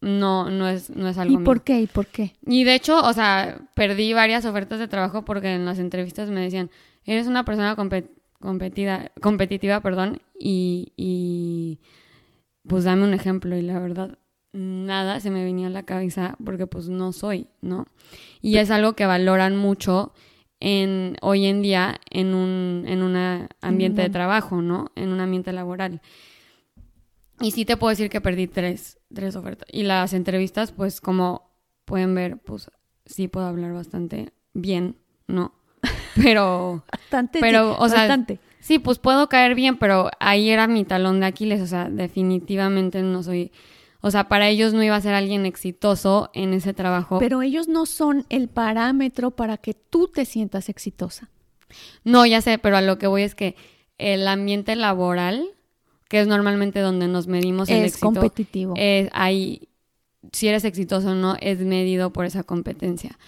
no, 0.00 0.50
no 0.50 0.68
es, 0.68 0.90
no 0.90 1.08
es 1.08 1.18
algo. 1.18 1.40
¿Y 1.40 1.44
por 1.44 1.62
qué? 1.62 1.80
¿Y 1.80 1.86
por 1.86 2.06
qué? 2.06 2.34
Y 2.46 2.64
de 2.64 2.74
hecho, 2.74 3.00
o 3.00 3.12
sea, 3.12 3.60
perdí 3.74 4.12
varias 4.12 4.44
ofertas 4.44 4.78
de 4.78 4.88
trabajo 4.88 5.24
porque 5.24 5.54
en 5.54 5.64
las 5.64 5.78
entrevistas 5.78 6.30
me 6.30 6.40
decían, 6.40 6.70
eres 7.04 7.26
una 7.26 7.44
persona 7.44 7.74
competida, 7.76 9.12
competitiva, 9.20 9.80
perdón, 9.80 10.20
y, 10.38 10.92
y 10.96 11.80
pues 12.66 12.84
dame 12.84 13.04
un 13.04 13.14
ejemplo. 13.14 13.56
Y 13.56 13.62
la 13.62 13.78
verdad, 13.78 14.18
nada 14.52 15.20
se 15.20 15.30
me 15.30 15.44
venía 15.44 15.68
a 15.68 15.70
la 15.70 15.82
cabeza 15.82 16.36
porque 16.44 16.66
pues 16.66 16.88
no 16.88 17.12
soy, 17.12 17.48
¿no? 17.60 17.86
Y 18.40 18.56
es 18.56 18.70
algo 18.70 18.94
que 18.94 19.06
valoran 19.06 19.56
mucho 19.56 20.12
en 20.60 21.16
hoy 21.20 21.46
en 21.46 21.62
día 21.62 22.00
en 22.10 22.34
un, 22.34 22.84
en 22.86 23.02
un 23.02 23.48
ambiente 23.60 24.02
de 24.02 24.10
trabajo, 24.10 24.60
¿no? 24.62 24.90
En 24.96 25.10
un 25.10 25.20
ambiente 25.20 25.52
laboral. 25.52 26.00
Y 27.40 27.52
sí 27.52 27.64
te 27.64 27.76
puedo 27.76 27.90
decir 27.90 28.10
que 28.10 28.20
perdí 28.20 28.48
tres, 28.48 28.98
tres 29.14 29.36
ofertas. 29.36 29.68
Y 29.70 29.84
las 29.84 30.12
entrevistas, 30.12 30.72
pues 30.72 31.00
como 31.00 31.52
pueden 31.84 32.14
ver, 32.14 32.38
pues 32.38 32.70
sí 33.06 33.28
puedo 33.28 33.46
hablar 33.46 33.72
bastante 33.72 34.32
bien, 34.54 34.96
¿no? 35.28 35.54
Pero... 36.16 36.84
bastante, 36.90 37.38
pero, 37.38 37.78
o 37.78 37.88
sea, 37.88 38.00
bastante. 38.00 38.40
Sí, 38.58 38.80
pues 38.80 38.98
puedo 38.98 39.28
caer 39.28 39.54
bien, 39.54 39.78
pero 39.78 40.10
ahí 40.18 40.50
era 40.50 40.66
mi 40.66 40.84
talón 40.84 41.20
de 41.20 41.26
Aquiles, 41.26 41.60
o 41.62 41.66
sea, 41.66 41.88
definitivamente 41.88 43.02
no 43.02 43.22
soy 43.22 43.52
o 44.00 44.10
sea, 44.10 44.28
para 44.28 44.48
ellos 44.48 44.72
no 44.74 44.82
iba 44.82 44.94
a 44.94 45.00
ser 45.00 45.14
alguien 45.14 45.44
exitoso 45.44 46.30
en 46.32 46.54
ese 46.54 46.72
trabajo. 46.72 47.18
Pero 47.18 47.42
ellos 47.42 47.66
no 47.66 47.84
son 47.84 48.26
el 48.28 48.48
parámetro 48.48 49.32
para 49.32 49.56
que 49.56 49.74
tú 49.74 50.08
te 50.08 50.24
sientas 50.24 50.68
exitosa. 50.68 51.30
No, 52.04 52.24
ya 52.24 52.40
sé, 52.40 52.58
pero 52.58 52.76
a 52.76 52.80
lo 52.80 52.98
que 52.98 53.08
voy 53.08 53.22
es 53.22 53.34
que 53.34 53.56
el 53.98 54.28
ambiente 54.28 54.76
laboral, 54.76 55.44
que 56.08 56.20
es 56.20 56.28
normalmente 56.28 56.80
donde 56.80 57.08
nos 57.08 57.26
medimos 57.26 57.68
el 57.68 57.84
es 57.84 57.92
éxito, 57.92 58.06
competitivo. 58.06 58.74
Es 58.76 59.10
ahí, 59.12 59.68
si 60.32 60.46
eres 60.48 60.64
exitoso 60.64 61.10
o 61.10 61.14
no, 61.14 61.36
es 61.40 61.58
medido 61.58 62.12
por 62.12 62.24
esa 62.24 62.44
competencia. 62.44 63.18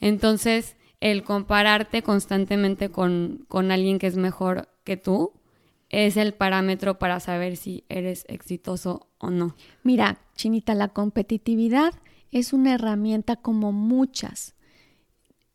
Entonces, 0.00 0.76
el 1.00 1.22
compararte 1.22 2.02
constantemente 2.02 2.88
con, 2.88 3.44
con 3.48 3.70
alguien 3.70 3.98
que 3.98 4.06
es 4.06 4.16
mejor 4.16 4.68
que 4.84 4.96
tú, 4.96 5.32
es 5.90 6.16
el 6.16 6.34
parámetro 6.34 6.98
para 6.98 7.20
saber 7.20 7.56
si 7.56 7.84
eres 7.88 8.24
exitoso 8.28 9.08
o 9.18 9.30
no. 9.30 9.54
Mira, 9.82 10.18
Chinita, 10.34 10.74
la 10.74 10.88
competitividad 10.88 11.94
es 12.30 12.52
una 12.52 12.74
herramienta 12.74 13.36
como 13.36 13.72
muchas 13.72 14.54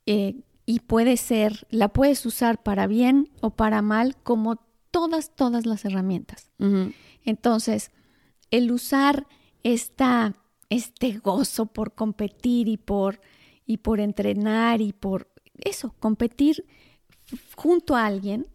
eh, 0.05 0.35
y 0.65 0.79
puede 0.81 1.17
ser, 1.17 1.67
la 1.69 1.89
puedes 1.89 2.25
usar 2.25 2.63
para 2.63 2.87
bien 2.87 3.29
o 3.41 3.49
para 3.51 3.81
mal 3.81 4.15
como 4.23 4.57
todas, 4.91 5.35
todas 5.35 5.65
las 5.65 5.83
herramientas. 5.85 6.51
Entonces, 7.23 7.91
el 8.51 8.71
usar 8.71 9.27
esta, 9.63 10.35
este 10.69 11.17
gozo 11.17 11.65
por 11.65 11.93
competir 11.93 12.67
y 12.67 12.77
por, 12.77 13.19
y 13.65 13.77
por 13.77 13.99
entrenar 13.99 14.81
y 14.81 14.93
por 14.93 15.27
eso, 15.59 15.93
competir 15.99 16.65
junto 17.55 17.95
a 17.95 18.05
alguien, 18.05 18.47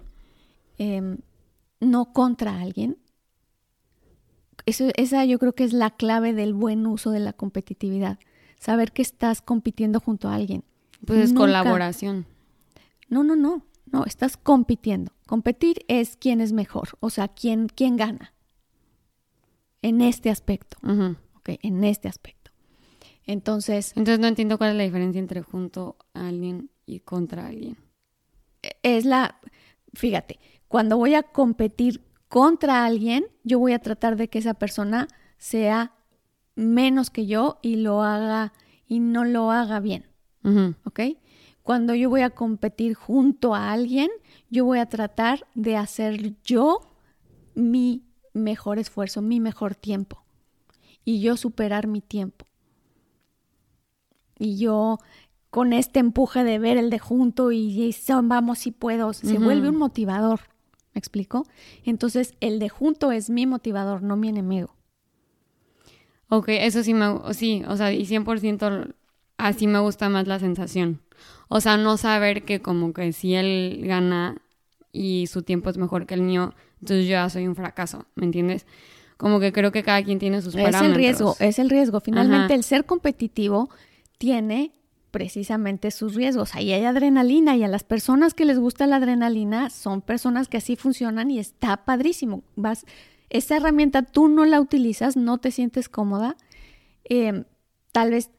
em, 0.78 1.18
no 1.84 2.12
contra 2.12 2.60
alguien. 2.60 2.98
Eso, 4.66 4.88
esa 4.96 5.24
yo 5.24 5.38
creo 5.38 5.54
que 5.54 5.64
es 5.64 5.72
la 5.72 5.90
clave 5.90 6.32
del 6.32 6.54
buen 6.54 6.86
uso 6.86 7.10
de 7.10 7.20
la 7.20 7.32
competitividad. 7.32 8.18
Saber 8.58 8.92
que 8.92 9.02
estás 9.02 9.42
compitiendo 9.42 10.00
junto 10.00 10.28
a 10.28 10.34
alguien. 10.34 10.64
Pues 11.06 11.18
es 11.20 11.32
colaboración. 11.32 12.26
No, 13.08 13.22
no, 13.22 13.36
no. 13.36 13.62
No, 13.92 14.04
estás 14.04 14.36
compitiendo. 14.36 15.12
Competir 15.26 15.84
es 15.88 16.16
quién 16.16 16.40
es 16.40 16.52
mejor, 16.52 16.88
o 17.00 17.10
sea, 17.10 17.28
quién, 17.28 17.68
quién 17.68 17.96
gana. 17.96 18.34
En 19.82 20.00
este 20.00 20.30
aspecto. 20.30 20.78
en 21.46 21.84
este 21.84 22.08
aspecto. 22.08 22.50
Entonces. 23.26 23.92
Entonces 23.96 24.18
no 24.18 24.26
entiendo 24.26 24.58
cuál 24.58 24.70
es 24.70 24.76
la 24.76 24.82
diferencia 24.82 25.18
entre 25.18 25.42
junto 25.42 25.96
a 26.14 26.28
alguien 26.28 26.70
y 26.86 27.00
contra 27.00 27.46
alguien. 27.46 27.76
Es 28.82 29.04
la. 29.04 29.38
Fíjate, 29.94 30.38
cuando 30.74 30.96
voy 30.96 31.14
a 31.14 31.22
competir 31.22 32.02
contra 32.26 32.84
alguien, 32.84 33.26
yo 33.44 33.60
voy 33.60 33.74
a 33.74 33.78
tratar 33.78 34.16
de 34.16 34.26
que 34.26 34.40
esa 34.40 34.54
persona 34.54 35.06
sea 35.38 35.94
menos 36.56 37.10
que 37.10 37.26
yo 37.26 37.60
y 37.62 37.76
lo 37.76 38.02
haga 38.02 38.52
y 38.88 38.98
no 38.98 39.24
lo 39.24 39.52
haga 39.52 39.78
bien. 39.78 40.08
¿Ok? 40.82 40.98
Cuando 41.62 41.94
yo 41.94 42.10
voy 42.10 42.22
a 42.22 42.30
competir 42.30 42.94
junto 42.94 43.54
a 43.54 43.70
alguien, 43.70 44.10
yo 44.50 44.64
voy 44.64 44.80
a 44.80 44.86
tratar 44.86 45.46
de 45.54 45.76
hacer 45.76 46.34
yo 46.42 46.80
mi 47.54 48.02
mejor 48.32 48.80
esfuerzo, 48.80 49.22
mi 49.22 49.38
mejor 49.38 49.76
tiempo. 49.76 50.24
Y 51.04 51.20
yo 51.20 51.36
superar 51.36 51.86
mi 51.86 52.00
tiempo. 52.00 52.46
Y 54.40 54.58
yo 54.58 54.98
con 55.50 55.72
este 55.72 56.00
empuje 56.00 56.42
de 56.42 56.58
ver 56.58 56.78
el 56.78 56.90
de 56.90 56.98
junto 56.98 57.52
y, 57.52 57.94
vamos 58.24 58.58
si 58.58 58.72
puedo, 58.72 59.12
se 59.12 59.38
vuelve 59.38 59.68
un 59.68 59.76
motivador. 59.76 60.40
¿Me 60.94 60.98
explico? 60.98 61.46
Entonces, 61.84 62.34
el 62.40 62.58
de 62.58 62.68
junto 62.68 63.12
es 63.12 63.30
mi 63.30 63.46
motivador, 63.46 64.02
no 64.02 64.16
mi 64.16 64.28
enemigo. 64.28 64.74
Ok, 66.28 66.48
eso 66.48 66.82
sí 66.82 66.94
me... 66.94 67.34
Sí, 67.34 67.62
o 67.68 67.76
sea, 67.76 67.92
y 67.92 68.06
100% 68.06 68.94
así 69.36 69.66
me 69.66 69.80
gusta 69.80 70.08
más 70.08 70.26
la 70.26 70.38
sensación. 70.38 71.00
O 71.48 71.60
sea, 71.60 71.76
no 71.76 71.96
saber 71.96 72.44
que 72.44 72.60
como 72.60 72.92
que 72.92 73.12
si 73.12 73.34
él 73.34 73.82
gana 73.84 74.40
y 74.92 75.26
su 75.26 75.42
tiempo 75.42 75.70
es 75.70 75.76
mejor 75.76 76.06
que 76.06 76.14
el 76.14 76.22
mío, 76.22 76.54
entonces 76.80 77.06
yo 77.06 77.12
ya 77.12 77.28
soy 77.28 77.46
un 77.46 77.56
fracaso, 77.56 78.06
¿me 78.14 78.24
entiendes? 78.24 78.66
Como 79.16 79.40
que 79.40 79.52
creo 79.52 79.72
que 79.72 79.82
cada 79.82 80.02
quien 80.02 80.18
tiene 80.18 80.42
sus 80.42 80.54
parámetros. 80.54 80.82
Es 80.82 80.88
el 80.88 80.94
riesgo, 80.94 81.36
es 81.38 81.58
el 81.58 81.70
riesgo. 81.70 82.00
Finalmente, 82.00 82.54
el 82.54 82.64
ser 82.64 82.84
competitivo 82.84 83.70
tiene 84.18 84.72
precisamente 85.14 85.92
sus 85.92 86.16
riesgos. 86.16 86.56
Ahí 86.56 86.72
hay 86.72 86.84
adrenalina 86.84 87.56
y 87.56 87.62
a 87.62 87.68
las 87.68 87.84
personas 87.84 88.34
que 88.34 88.44
les 88.44 88.58
gusta 88.58 88.88
la 88.88 88.96
adrenalina 88.96 89.70
son 89.70 90.02
personas 90.02 90.48
que 90.48 90.56
así 90.56 90.74
funcionan 90.74 91.30
y 91.30 91.38
está 91.38 91.84
padrísimo. 91.84 92.42
Vas, 92.56 92.84
esa 93.30 93.56
herramienta 93.56 94.02
tú 94.02 94.26
no 94.26 94.44
la 94.44 94.60
utilizas, 94.60 95.16
no 95.16 95.38
te 95.38 95.52
sientes 95.52 95.88
cómoda. 95.88 96.36
Em, 97.04 97.44
tal 97.92 98.10
vez 98.10 98.32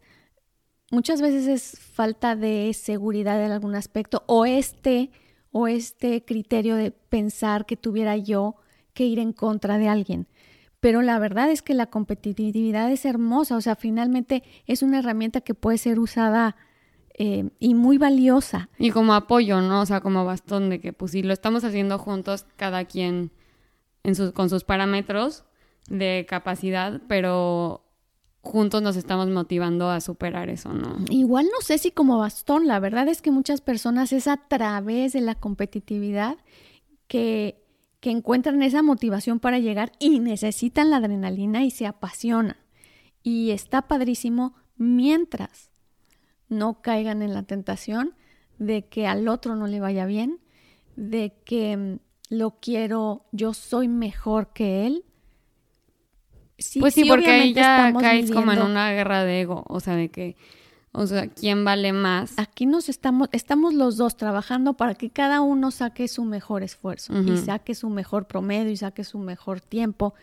muchas 0.92 1.22
veces 1.22 1.48
es 1.48 1.80
falta 1.80 2.36
de 2.36 2.74
seguridad 2.74 3.42
en 3.42 3.54
algún 3.54 3.76
aspecto 3.76 4.26
o 4.28 4.46
este 4.46 5.12
o 5.52 5.70
este 5.70 6.26
criterio 6.26 6.76
de 6.76 6.92
pensar 6.92 7.66
que 7.66 7.78
tuviera 7.78 8.18
yo 8.18 8.58
que 8.94 9.06
ir 9.06 9.20
en 9.20 9.32
contra 9.32 9.78
de 9.78 9.88
alguien. 9.88 10.28
Pero 10.86 11.02
la 11.02 11.17
verdad 11.17 11.50
es 11.50 11.63
que 11.63 11.74
la 11.74 11.88
competitividad 11.88 12.91
es 12.91 13.06
hermosa, 13.06 13.58
o 13.58 13.62
sea, 13.62 13.76
finalmente 13.76 14.43
es 14.67 14.84
una 14.84 15.00
herramienta 15.00 15.41
que 15.41 15.56
puede 15.56 15.80
ser 15.80 15.98
usada 15.98 16.58
eh, 17.17 17.50
y 17.58 17.74
muy 17.74 17.98
valiosa. 17.98 18.69
Y 18.78 18.91
como 18.91 19.15
apoyo, 19.15 19.62
¿no? 19.62 19.82
O 19.82 19.86
sea, 19.88 20.02
como 20.02 20.26
bastón 20.26 20.69
de 20.69 20.80
que 20.80 20.93
pues 20.93 21.13
si 21.13 21.24
lo 21.24 21.34
estamos 21.34 21.63
haciendo 21.63 21.98
juntos, 21.98 22.45
cada 22.56 22.86
quien 22.86 23.32
en 24.04 24.13
sus, 24.13 24.32
con 24.32 24.48
sus 24.52 24.63
parámetros 24.63 25.45
de 25.89 26.28
capacidad, 26.30 27.02
pero 27.08 27.84
juntos 28.41 28.84
nos 28.84 28.95
estamos 28.95 29.28
motivando 29.28 29.89
a 29.89 30.00
superar 30.02 30.52
eso, 30.52 30.71
¿no? 30.71 30.98
Igual 31.10 31.45
no 31.45 31.62
sé 31.62 31.80
si 31.80 31.89
como 31.89 32.19
bastón, 32.19 32.67
la 32.67 32.80
verdad 32.80 33.08
es 33.08 33.24
que 33.24 33.32
muchas 33.32 33.60
personas 33.60 34.13
es 34.13 34.28
a 34.28 34.38
través 34.38 35.13
de 35.13 35.21
la 35.21 35.34
competitividad 35.34 36.38
que, 37.08 37.64
que 38.06 38.12
encuentran 38.12 38.62
esa 38.62 38.84
motivación 38.84 39.39
para 39.39 39.58
llegar 39.58 39.91
y 39.98 40.20
necesitan 40.20 40.91
la 40.91 40.98
adrenalina 40.98 41.63
y 41.63 41.72
se 41.72 41.88
apasionan. 41.88 42.58
Y 43.24 43.50
está 43.50 43.88
padrísimo 43.88 44.54
mientras 44.78 45.72
no 46.48 46.84
caigan 46.84 47.24
en 47.24 47.34
la 47.34 47.41
tentación 47.41 48.13
de 48.60 48.86
que 48.86 49.08
al 49.08 49.28
otro 49.28 49.56
no 49.56 49.65
le 49.65 49.80
vaya 49.80 50.06
bien, 50.06 50.39
de 50.96 51.34
que 51.46 51.76
mm, 51.76 51.98
lo 52.30 52.60
quiero, 52.60 53.26
yo 53.32 53.56
soy 53.56 53.88
mejor 53.88 54.54
que 54.54 54.86
él. 54.86 55.04
pues 56.80 56.94
sí, 56.94 57.06
porque 57.06 57.32
ahí 57.32 57.54
ya 57.56 57.91
caes 58.00 58.30
como 58.30 58.52
en 58.52 58.62
una 58.62 58.91
guerra 58.91 59.24
de 59.24 59.41
ego, 59.41 59.65
o 59.68 59.80
sea, 59.80 59.96
de 59.96 60.10
que, 60.10 60.36
o 60.97 61.08
sea, 61.08 61.27
¿quién 61.27 61.65
vale 61.65 61.93
más? 61.93 62.34
Aquí 62.38 62.65
nos 62.65 62.89
estamos, 62.89 63.29
estamos 63.31 63.73
los 63.73 63.97
dos 63.97 64.15
trabajando 64.15 64.73
para 64.73 64.95
que 64.95 65.10
cada 65.10 65.41
uno 65.41 65.71
saque 65.71 66.08
su 66.08 66.23
mejor 66.23 66.63
esfuerzo 66.63 67.13
y 67.13 67.38
saque 67.38 67.75
su 67.75 67.89
mejor 67.89 68.27
promedio 68.27 68.71
y 68.71 68.77
saque 68.77 69.03
su 69.03 69.19
mejor 69.19 69.62
tiempo. 69.62 70.13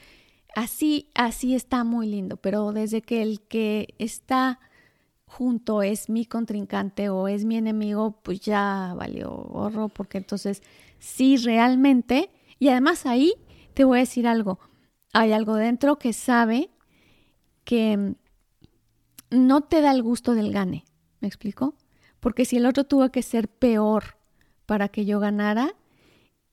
así, 0.54 1.08
así 1.14 1.54
está 1.54 1.84
muy 1.84 2.06
lindo, 2.06 2.36
pero 2.36 2.72
desde 2.72 3.02
que 3.02 3.22
el 3.22 3.40
que 3.40 3.94
está 3.98 4.60
junto 5.26 5.82
es 5.82 6.10
mi 6.10 6.26
contrincante 6.26 7.08
o 7.08 7.28
es 7.28 7.44
mi 7.44 7.56
enemigo, 7.56 8.20
pues 8.22 8.40
ya 8.40 8.94
valió 8.96 9.30
gorro, 9.30 9.88
porque 9.88 10.18
entonces 10.18 10.62
sí 10.98 11.36
realmente, 11.36 12.30
y 12.58 12.68
además 12.68 13.06
ahí 13.06 13.34
te 13.74 13.84
voy 13.84 13.98
a 13.98 14.00
decir 14.00 14.26
algo, 14.26 14.58
hay 15.12 15.32
algo 15.32 15.54
dentro 15.54 15.98
que 15.98 16.12
sabe 16.12 16.70
que 17.64 18.14
no 19.32 19.62
te 19.62 19.80
da 19.80 19.92
el 19.92 20.02
gusto 20.02 20.34
del 20.34 20.52
gane, 20.52 20.84
¿me 21.20 21.28
explico? 21.28 21.74
Porque 22.20 22.44
si 22.44 22.56
el 22.58 22.66
otro 22.66 22.84
tuvo 22.84 23.10
que 23.10 23.22
ser 23.22 23.48
peor 23.48 24.16
para 24.66 24.88
que 24.88 25.04
yo 25.04 25.18
ganara, 25.20 25.74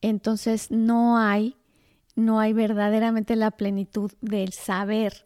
entonces 0.02 0.72
no 0.72 1.18
hay, 1.18 1.56
no 2.16 2.40
hay 2.40 2.54
verdaderamente 2.54 3.36
la 3.36 3.52
plenitud 3.52 4.12
del 4.22 4.54
saber, 4.54 5.26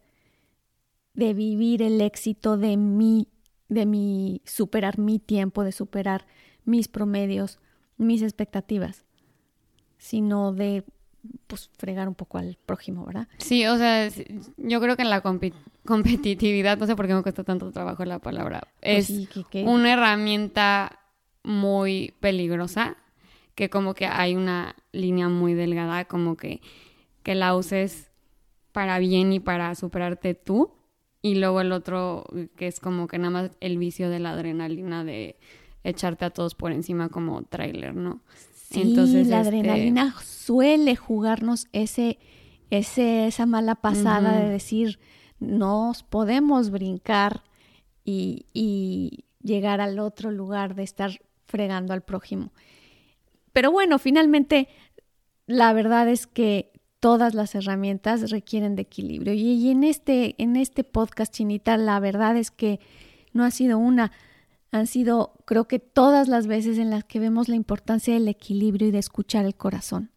de 1.14 1.32
vivir 1.32 1.80
el 1.82 2.00
éxito 2.00 2.56
de 2.56 2.76
mi, 2.76 3.28
de 3.68 3.86
mi 3.86 4.42
superar 4.44 4.98
mi 4.98 5.18
tiempo, 5.18 5.62
de 5.62 5.72
superar 5.72 6.26
mis 6.64 6.88
promedios, 6.88 7.58
mis 7.96 8.22
expectativas, 8.22 9.04
sino 9.96 10.52
de 10.52 10.84
pues 11.46 11.70
fregar 11.78 12.08
un 12.08 12.14
poco 12.14 12.38
al 12.38 12.56
prójimo, 12.66 13.04
¿verdad? 13.04 13.28
Sí, 13.38 13.66
o 13.66 13.76
sea, 13.76 14.08
yo 14.56 14.80
creo 14.80 14.96
que 14.96 15.02
en 15.02 15.10
la 15.10 15.22
competitividad, 15.22 16.78
no 16.78 16.86
sé 16.86 16.96
por 16.96 17.06
qué 17.06 17.14
me 17.14 17.22
cuesta 17.22 17.44
tanto 17.44 17.70
trabajo 17.72 18.04
la 18.04 18.18
palabra, 18.18 18.68
pues 18.80 19.10
es 19.10 19.28
una 19.64 19.92
herramienta 19.92 21.00
muy 21.42 22.14
peligrosa, 22.20 22.96
que 23.54 23.70
como 23.70 23.94
que 23.94 24.06
hay 24.06 24.34
una 24.34 24.74
línea 24.92 25.28
muy 25.28 25.54
delgada, 25.54 26.06
como 26.06 26.36
que, 26.36 26.60
que 27.22 27.34
la 27.34 27.54
uses 27.54 28.10
para 28.72 28.98
bien 28.98 29.32
y 29.32 29.40
para 29.40 29.74
superarte 29.74 30.34
tú, 30.34 30.72
y 31.22 31.36
luego 31.36 31.60
el 31.60 31.72
otro 31.72 32.26
que 32.56 32.66
es 32.66 32.80
como 32.80 33.06
que 33.06 33.18
nada 33.18 33.30
más 33.30 33.50
el 33.60 33.78
vicio 33.78 34.10
de 34.10 34.18
la 34.18 34.30
adrenalina 34.32 35.04
de 35.04 35.38
echarte 35.84 36.24
a 36.24 36.30
todos 36.30 36.54
por 36.54 36.72
encima 36.72 37.08
como 37.08 37.42
tráiler, 37.44 37.94
¿no? 37.94 38.20
Sí, 38.74 38.82
Entonces, 38.82 39.28
la 39.28 39.40
este, 39.40 39.48
adrenalina 39.48 40.14
suele 40.22 40.96
jugarnos 40.96 41.68
ese, 41.72 42.18
ese, 42.70 43.26
esa 43.26 43.46
mala 43.46 43.76
pasada 43.76 44.40
de 44.40 44.48
decir, 44.48 44.98
nos 45.38 46.02
podemos 46.02 46.70
brincar 46.70 47.42
y, 48.04 48.46
y, 48.52 49.24
llegar 49.42 49.82
al 49.82 49.98
otro 49.98 50.30
lugar 50.30 50.74
de 50.74 50.82
estar 50.82 51.20
fregando 51.46 51.92
al 51.92 52.02
prójimo. 52.02 52.52
Pero 53.52 53.70
bueno, 53.70 53.98
finalmente, 53.98 54.68
la 55.46 55.72
verdad 55.74 56.08
es 56.08 56.26
que 56.26 56.72
todas 56.98 57.34
las 57.34 57.54
herramientas 57.54 58.30
requieren 58.30 58.74
de 58.74 58.82
equilibrio. 58.82 59.34
Y, 59.34 59.52
y 59.52 59.70
en, 59.70 59.84
este, 59.84 60.34
en 60.42 60.56
este 60.56 60.82
podcast, 60.82 61.32
Chinita, 61.32 61.76
la 61.76 62.00
verdad 62.00 62.38
es 62.38 62.50
que 62.50 62.80
no 63.34 63.44
ha 63.44 63.50
sido 63.50 63.76
una, 63.76 64.10
han 64.74 64.88
sido, 64.88 65.34
creo 65.44 65.68
que 65.68 65.78
todas 65.78 66.26
las 66.26 66.48
veces 66.48 66.78
en 66.78 66.90
las 66.90 67.04
que 67.04 67.20
vemos 67.20 67.48
la 67.48 67.54
importancia 67.54 68.12
del 68.12 68.26
equilibrio 68.26 68.88
y 68.88 68.90
de 68.90 68.98
escuchar 68.98 69.46
el 69.46 69.54
corazón. 69.54 70.10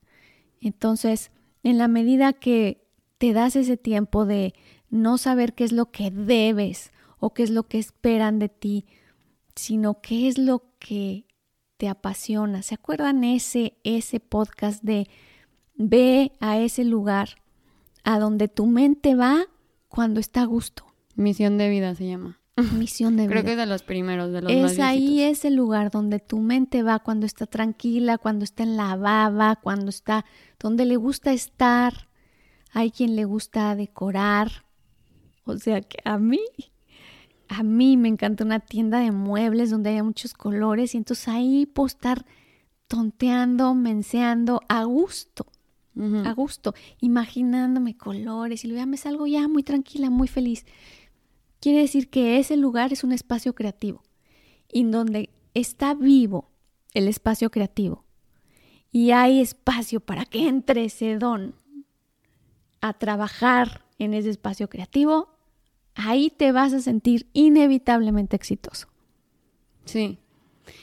Entonces, 0.60 1.30
en 1.62 1.78
la 1.78 1.88
medida 1.88 2.34
que 2.34 2.84
te 3.20 3.34
das 3.34 3.56
ese 3.56 3.78
tiempo 3.78 4.26
de 4.26 4.56
no 4.89 5.20
saber 5.20 5.54
qué 5.54 5.63
es 5.63 5.72
lo 5.72 5.91
que 5.91 6.10
debes 6.10 6.91
o 7.20 7.36
qué 7.36 7.43
es 7.43 7.52
lo 7.52 7.67
que 7.67 7.78
esperan 7.78 8.39
de 8.39 8.50
ti, 8.50 8.88
sino 9.56 10.02
qué 10.02 10.28
es 10.28 10.39
lo 10.39 10.63
que 10.80 11.28
te 11.78 11.88
apasiona. 11.88 12.63
¿Se 12.63 12.74
acuerdan 12.74 13.24
ese, 13.24 13.78
ese 13.84 14.20
podcast 14.20 14.82
de 14.84 15.08
ve 15.76 16.32
a 16.39 16.58
ese 16.58 16.84
lugar 16.84 17.43
a 18.04 18.17
donde 18.17 18.48
tu 18.48 18.65
mente 18.65 19.13
va 19.13 19.46
cuando 19.88 20.20
está 20.20 20.41
a 20.41 20.46
gusto? 20.46 20.84
Misión 21.13 21.60
de 21.60 21.70
vida 21.70 21.93
se 21.93 22.08
llama. 22.08 22.39
Misión 22.74 23.17
de 23.17 23.24
vida. 23.24 23.32
Creo 23.32 23.43
que 23.43 23.52
es 23.52 23.58
de 23.58 23.65
los 23.67 23.84
primeros, 23.84 24.32
de 24.32 24.41
los 24.41 24.52
Es 24.52 24.80
ahí 24.80 25.22
ese 25.22 25.52
lugar 25.52 25.91
donde 25.91 26.20
tu 26.20 26.39
mente 26.39 26.82
va 26.82 27.00
cuando 27.00 27.26
está 27.26 27.46
tranquila, 27.46 28.17
cuando 28.17 28.43
está 28.43 28.63
en 28.63 28.78
la 28.78 28.96
baba, 28.96 29.58
cuando 29.58 29.89
está 29.89 30.26
donde 30.60 30.86
le 30.86 30.96
gusta 30.96 31.34
estar. 31.34 32.10
Hay 32.72 32.91
quien 32.91 33.15
le 33.15 33.26
gusta 33.26 33.76
decorar. 33.76 34.65
O 35.46 35.56
sea 35.58 35.82
que 35.82 35.98
a 36.04 36.17
mí, 36.17 36.41
a 37.48 37.62
mí 37.62 37.96
me 37.96 38.10
encanta 38.10 38.43
una 38.43 38.60
tienda 38.60 39.00
de 39.00 39.12
muebles 39.12 39.70
donde 39.70 39.91
haya 39.91 40.04
muchos 40.04 40.34
colores 40.34 40.96
y 40.96 40.98
entonces 40.98 41.28
ahí 41.28 41.65
puedo 41.67 41.88
estar 41.88 42.26
tonteando, 42.88 43.74
menseando 43.76 44.62
a 44.67 44.84
gusto. 44.84 45.46
A 46.26 46.32
gusto, 46.34 46.76
imaginándome 47.02 47.98
colores 47.98 48.63
y 48.63 48.67
luego 48.67 48.82
ya 48.82 48.86
me 48.86 48.98
salgo 48.98 49.26
ya 49.26 49.48
muy 49.48 49.63
tranquila, 49.63 50.12
muy 50.12 50.28
feliz. 50.28 50.63
Quiere 51.60 51.80
decir 51.80 52.10
que 52.10 52.38
ese 52.38 52.58
lugar 52.58 52.93
es 52.93 53.04
un 53.04 53.12
espacio 53.12 53.54
creativo, 53.54 54.04
en 54.70 54.91
donde 54.91 55.30
está 55.54 55.93
vivo 55.93 56.52
el 56.93 57.08
espacio 57.08 57.50
creativo 57.50 58.06
y 58.91 59.12
hay 59.12 59.41
espacio 59.41 60.00
para 60.00 60.26
que 60.26 60.48
entre 60.48 60.86
ese 60.86 61.17
don 61.17 61.56
a 62.82 62.93
trabajar 62.93 63.86
en 64.00 64.13
ese 64.13 64.30
espacio 64.30 64.70
creativo, 64.70 65.30
ahí 65.96 66.30
te 66.30 66.52
vas 66.52 66.74
a 66.74 66.80
sentir 66.80 67.28
inevitablemente 67.34 68.36
exitoso. 68.36 68.88
Sí. 69.86 70.20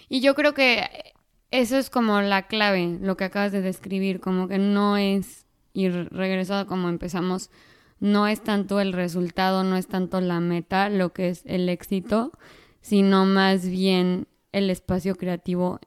Y 0.08 0.20
yo 0.20 0.34
creo 0.34 0.54
que 0.54 1.14
eso 1.50 1.76
es 1.76 1.90
como 1.90 2.20
la 2.20 2.46
clave, 2.46 2.98
lo 3.00 3.16
que 3.16 3.24
acabas 3.24 3.52
de 3.52 3.62
describir, 3.62 4.20
como 4.20 4.48
que 4.48 4.58
no 4.58 4.96
es, 4.96 5.46
y 5.72 5.88
regreso 5.88 6.54
a 6.54 6.66
como 6.66 6.88
empezamos, 6.88 7.50
no 8.00 8.26
es 8.26 8.42
tanto 8.42 8.80
el 8.80 8.92
resultado, 8.92 9.64
no 9.64 9.76
es 9.76 9.86
tanto 9.86 10.20
la 10.20 10.40
meta, 10.40 10.88
lo 10.88 11.12
que 11.12 11.28
es 11.28 11.42
el 11.46 11.68
éxito, 11.68 12.32
sino 12.80 13.24
más 13.24 13.66
bien 13.66 14.26
el 14.52 14.70
espacio 14.70 15.16
creativo, 15.16 15.80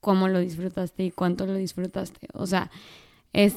cómo 0.00 0.28
lo 0.28 0.40
disfrutaste 0.40 1.04
y 1.04 1.10
cuánto 1.10 1.46
lo 1.46 1.54
disfrutaste. 1.54 2.28
O 2.32 2.46
sea, 2.46 2.70
es, 3.32 3.54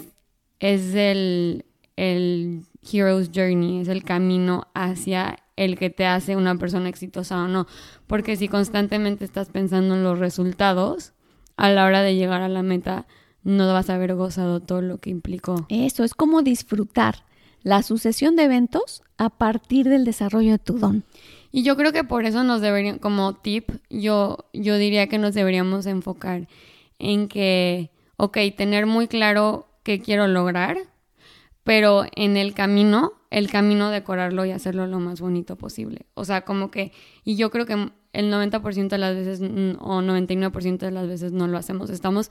es 0.59 0.93
el, 0.93 1.65
el 1.95 2.63
hero's 2.91 3.31
journey, 3.33 3.81
es 3.81 3.87
el 3.87 4.03
camino 4.03 4.67
hacia 4.73 5.39
el 5.55 5.77
que 5.77 5.89
te 5.89 6.05
hace 6.05 6.35
una 6.35 6.55
persona 6.55 6.89
exitosa 6.89 7.43
o 7.43 7.47
no. 7.47 7.65
Porque 8.07 8.35
si 8.35 8.47
constantemente 8.47 9.25
estás 9.25 9.49
pensando 9.49 9.95
en 9.95 10.03
los 10.03 10.19
resultados, 10.19 11.13
a 11.57 11.69
la 11.69 11.85
hora 11.85 12.01
de 12.01 12.15
llegar 12.15 12.41
a 12.41 12.49
la 12.49 12.63
meta, 12.63 13.07
no 13.43 13.71
vas 13.71 13.89
a 13.89 13.95
haber 13.95 14.15
gozado 14.15 14.59
todo 14.59 14.81
lo 14.81 14.97
que 14.97 15.09
implicó. 15.09 15.65
Eso 15.69 16.03
es 16.03 16.13
como 16.13 16.41
disfrutar 16.41 17.23
la 17.65 17.81
sucesión 17.81 18.35
de 18.35 18.43
eventos 18.43 19.01
a 19.17 19.31
partir 19.31 19.89
del 19.89 20.05
desarrollo 20.05 20.51
de 20.51 20.59
tu 20.59 20.77
don. 20.77 21.03
Y 21.51 21.63
yo 21.63 21.75
creo 21.75 21.91
que 21.91 22.03
por 22.03 22.25
eso 22.25 22.43
nos 22.43 22.61
deberían, 22.61 22.99
como 22.99 23.33
tip, 23.33 23.71
yo, 23.89 24.45
yo 24.53 24.77
diría 24.77 25.07
que 25.07 25.17
nos 25.17 25.33
deberíamos 25.33 25.87
enfocar 25.87 26.47
en 26.99 27.27
que, 27.27 27.89
ok, 28.17 28.37
tener 28.55 28.85
muy 28.85 29.07
claro 29.07 29.67
qué 29.81 29.99
quiero 29.99 30.27
lograr, 30.27 30.77
pero 31.63 32.05
en 32.15 32.37
el 32.37 32.53
camino, 32.53 33.13
el 33.31 33.49
camino 33.49 33.89
decorarlo 33.89 34.45
y 34.45 34.51
hacerlo 34.51 34.85
lo 34.85 34.99
más 34.99 35.19
bonito 35.19 35.55
posible. 35.55 36.05
O 36.13 36.23
sea, 36.23 36.41
como 36.41 36.69
que, 36.69 36.91
y 37.23 37.35
yo 37.35 37.49
creo 37.49 37.65
que 37.65 37.89
el 38.13 38.31
90% 38.31 38.89
de 38.89 38.97
las 38.99 39.15
veces 39.15 39.41
o 39.41 40.01
99% 40.01 40.77
de 40.77 40.91
las 40.91 41.07
veces 41.07 41.31
no 41.31 41.47
lo 41.47 41.57
hacemos. 41.57 41.89
Estamos 41.89 42.29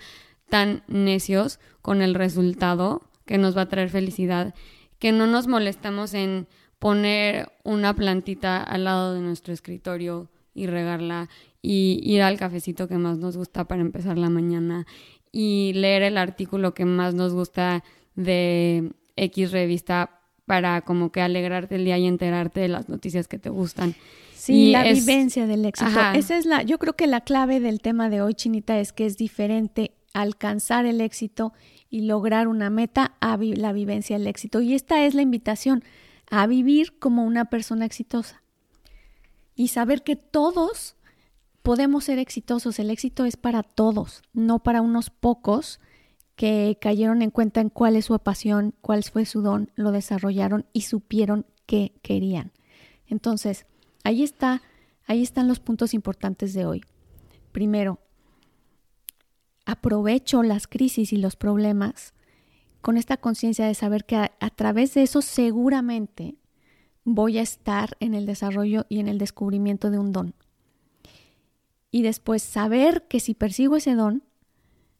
tan 0.48 0.84
necios 0.86 1.58
con 1.82 2.02
el 2.02 2.14
resultado 2.14 3.02
que 3.26 3.36
nos 3.36 3.56
va 3.56 3.62
a 3.62 3.68
traer 3.68 3.90
felicidad 3.90 4.54
que 5.04 5.12
no 5.12 5.26
nos 5.26 5.48
molestamos 5.48 6.14
en 6.14 6.46
poner 6.78 7.52
una 7.62 7.94
plantita 7.94 8.62
al 8.62 8.84
lado 8.84 9.12
de 9.12 9.20
nuestro 9.20 9.52
escritorio 9.52 10.30
y 10.54 10.66
regarla 10.66 11.28
y 11.60 12.00
ir 12.02 12.22
al 12.22 12.38
cafecito 12.38 12.88
que 12.88 12.96
más 12.96 13.18
nos 13.18 13.36
gusta 13.36 13.68
para 13.68 13.82
empezar 13.82 14.16
la 14.16 14.30
mañana 14.30 14.86
y 15.30 15.74
leer 15.74 16.04
el 16.04 16.16
artículo 16.16 16.72
que 16.72 16.86
más 16.86 17.12
nos 17.12 17.34
gusta 17.34 17.84
de 18.14 18.92
X 19.16 19.52
revista 19.52 20.22
para 20.46 20.80
como 20.80 21.12
que 21.12 21.20
alegrarte 21.20 21.74
el 21.74 21.84
día 21.84 21.98
y 21.98 22.06
enterarte 22.06 22.60
de 22.60 22.68
las 22.68 22.88
noticias 22.88 23.28
que 23.28 23.38
te 23.38 23.50
gustan. 23.50 23.94
Sí, 24.34 24.72
la 24.72 24.84
vivencia 24.84 25.46
del 25.46 25.66
éxito. 25.66 25.90
Esa 26.14 26.38
es 26.38 26.46
la, 26.46 26.62
yo 26.62 26.78
creo 26.78 26.94
que 26.94 27.06
la 27.06 27.20
clave 27.20 27.60
del 27.60 27.82
tema 27.82 28.08
de 28.08 28.22
hoy, 28.22 28.32
Chinita, 28.32 28.80
es 28.80 28.94
que 28.94 29.04
es 29.04 29.18
diferente 29.18 29.92
alcanzar 30.14 30.86
el 30.86 31.02
éxito 31.02 31.52
y 31.94 32.00
lograr 32.00 32.48
una 32.48 32.70
meta 32.70 33.14
a 33.20 33.36
la 33.36 33.72
vivencia 33.72 34.18
del 34.18 34.26
éxito. 34.26 34.60
Y 34.60 34.74
esta 34.74 35.06
es 35.06 35.14
la 35.14 35.22
invitación 35.22 35.84
a 36.28 36.44
vivir 36.48 36.98
como 36.98 37.22
una 37.22 37.44
persona 37.44 37.84
exitosa 37.84 38.42
y 39.54 39.68
saber 39.68 40.02
que 40.02 40.16
todos 40.16 40.96
podemos 41.62 42.02
ser 42.02 42.18
exitosos. 42.18 42.80
El 42.80 42.90
éxito 42.90 43.26
es 43.26 43.36
para 43.36 43.62
todos, 43.62 44.22
no 44.32 44.60
para 44.60 44.82
unos 44.82 45.10
pocos 45.10 45.78
que 46.34 46.78
cayeron 46.80 47.22
en 47.22 47.30
cuenta 47.30 47.60
en 47.60 47.68
cuál 47.68 47.94
es 47.94 48.06
su 48.06 48.18
pasión, 48.18 48.74
cuál 48.80 49.04
fue 49.04 49.24
su 49.24 49.42
don, 49.42 49.70
lo 49.76 49.92
desarrollaron 49.92 50.66
y 50.72 50.80
supieron 50.80 51.46
qué 51.64 51.94
querían. 52.02 52.50
Entonces, 53.06 53.66
ahí 54.02 54.24
está, 54.24 54.62
ahí 55.06 55.22
están 55.22 55.46
los 55.46 55.60
puntos 55.60 55.94
importantes 55.94 56.54
de 56.54 56.66
hoy. 56.66 56.80
Primero, 57.52 58.00
aprovecho 59.64 60.42
las 60.42 60.66
crisis 60.66 61.12
y 61.12 61.16
los 61.16 61.36
problemas 61.36 62.14
con 62.80 62.98
esta 62.98 63.16
conciencia 63.16 63.66
de 63.66 63.74
saber 63.74 64.04
que 64.04 64.16
a, 64.16 64.50
través 64.50 64.92
de 64.94 65.02
eso 65.02 65.22
seguramente 65.22 66.36
voy 67.04 67.38
a 67.38 67.42
estar 67.42 67.96
en 67.98 68.12
el 68.12 68.26
desarrollo 68.26 68.84
y 68.88 69.00
en 69.00 69.08
el 69.08 69.18
descubrimiento 69.18 69.90
de 69.90 69.98
un 69.98 70.12
don. 70.12 70.34
Y 71.90 72.02
después 72.02 72.42
saber 72.42 73.06
que 73.08 73.20
si 73.20 73.34
persigo 73.34 73.76
ese 73.76 73.94
don, 73.94 74.22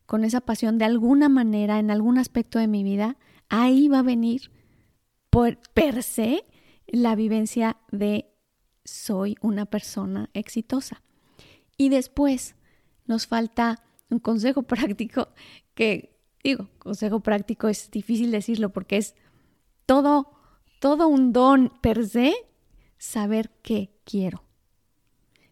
con 0.07 0.25
esa 0.25 0.41
pasión 0.41 0.79
de 0.79 0.87
alguna 0.87 1.29
manera, 1.29 1.79
en 1.79 1.91
algún 1.91 2.19
aspecto 2.19 2.59
de 2.59 2.69
mi 2.69 2.85
vida, 2.85 3.19
ahí 3.49 3.89
va 3.89 3.99
a 3.99 4.03
venir 4.03 4.51
por 5.29 5.59
per 5.75 6.03
se 6.03 6.45
la 6.87 7.15
vivencia 7.15 7.77
de 7.91 8.31
soy 8.85 9.37
una 9.41 9.67
persona 9.67 10.31
exitosa. 10.33 11.03
Y 11.77 11.89
después 11.89 12.55
nos 13.07 13.27
falta 13.27 13.83
un 14.15 14.21
consejo 14.21 14.63
práctico 14.75 15.29
que, 15.75 16.17
digo, 16.43 16.71
consejo 16.79 17.21
práctico 17.21 17.69
es 17.69 17.91
difícil 17.91 18.31
decirlo 18.31 18.71
porque 18.71 18.97
es 18.97 19.15
todo, 19.87 20.33
todo 20.81 21.09
un 21.09 21.33
don 21.33 21.73
per 21.83 22.07
se, 22.07 22.35
saber 22.99 23.51
qué 23.63 23.91
quiero. 24.05 24.45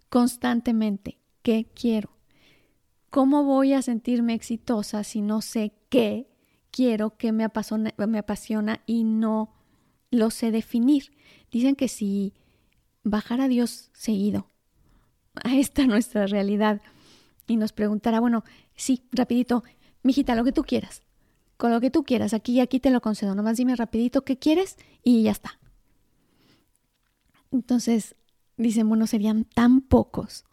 Constantemente, 0.09 1.19
qué 1.43 1.67
quiero. 1.75 2.11
¿Cómo 3.11 3.45
voy 3.45 3.75
a 3.75 3.83
sentirme 3.83 4.35
exitosa 4.35 5.05
si 5.05 5.21
no 5.21 5.43
sé 5.43 5.75
qué 5.91 6.31
quiero, 6.71 7.17
qué 7.19 7.33
me 7.33 7.45
apasiona, 7.45 7.93
me 7.99 8.19
apasiona 8.19 8.81
y 8.87 9.05
no 9.05 9.53
lo 10.11 10.31
sé 10.31 10.51
definir? 10.51 11.13
Dicen 11.51 11.77
que 11.77 11.89
si 11.89 12.33
bajara 13.03 13.49
Dios 13.49 13.91
seguido 13.93 14.47
a 15.45 15.55
esta 15.57 15.87
nuestra 15.87 16.27
realidad 16.27 16.81
y 17.53 17.57
nos 17.57 17.73
preguntara, 17.73 18.21
bueno, 18.21 18.45
sí, 18.75 19.05
rapidito, 19.13 19.65
mijita, 20.03 20.35
lo 20.35 20.45
que 20.45 20.53
tú 20.53 20.63
quieras, 20.65 21.03
con 21.57 21.71
lo 21.71 21.81
que 21.81 21.91
tú 21.91 22.05
quieras, 22.05 22.35
aquí 22.35 22.55
y 22.55 22.61
aquí 22.61 22.81
te 22.81 22.91
lo 22.91 23.01
concedo, 23.01 23.35
nomás 23.35 23.57
dime 23.57 23.77
rapidito 23.77 24.25
qué 24.25 24.39
quieres 24.39 24.77
y 25.03 25.23
ya 25.23 25.31
está. 25.31 25.59
Entonces, 27.51 28.17
dicen, 28.57 28.89
bueno, 28.89 29.07
serían 29.07 29.45
tan 29.45 29.81
pocos 29.81 30.45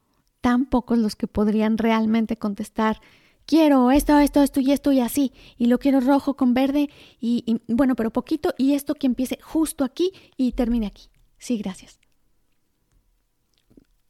tan 0.41 0.65
pocos 0.65 0.97
los 0.97 1.15
que 1.15 1.27
podrían 1.27 1.77
realmente 1.77 2.37
contestar, 2.37 3.01
quiero 3.45 3.91
esto, 3.91 4.17
esto, 4.19 4.41
esto 4.41 4.59
y 4.59 4.71
esto 4.71 4.91
y 4.91 4.99
así, 4.99 5.33
y 5.57 5.67
lo 5.67 5.79
quiero 5.79 5.99
rojo 5.99 6.35
con 6.35 6.53
verde, 6.53 6.89
y, 7.19 7.61
bueno, 7.67 7.95
pero 7.95 8.11
poquito, 8.11 8.53
y 8.57 8.73
esto 8.73 8.95
que 8.95 9.07
empiece 9.07 9.39
justo 9.41 9.83
aquí 9.83 10.11
y 10.37 10.53
termine 10.53 10.87
aquí. 10.87 11.09
Sí, 11.37 11.57
gracias. 11.57 11.99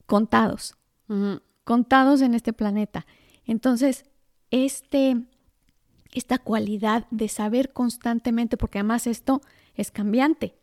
Contados, 0.06 0.75
contados 1.70 2.22
en 2.22 2.34
este 2.34 2.52
planeta. 2.52 3.06
Entonces, 3.46 4.06
este, 4.50 5.22
esta 6.12 6.40
cualidad 6.40 7.06
de 7.12 7.28
saber 7.28 7.74
constantemente, 7.74 8.58
porque 8.58 8.80
además 8.80 9.06
esto 9.06 9.42
es 9.76 9.92
cambiante, 9.92 10.56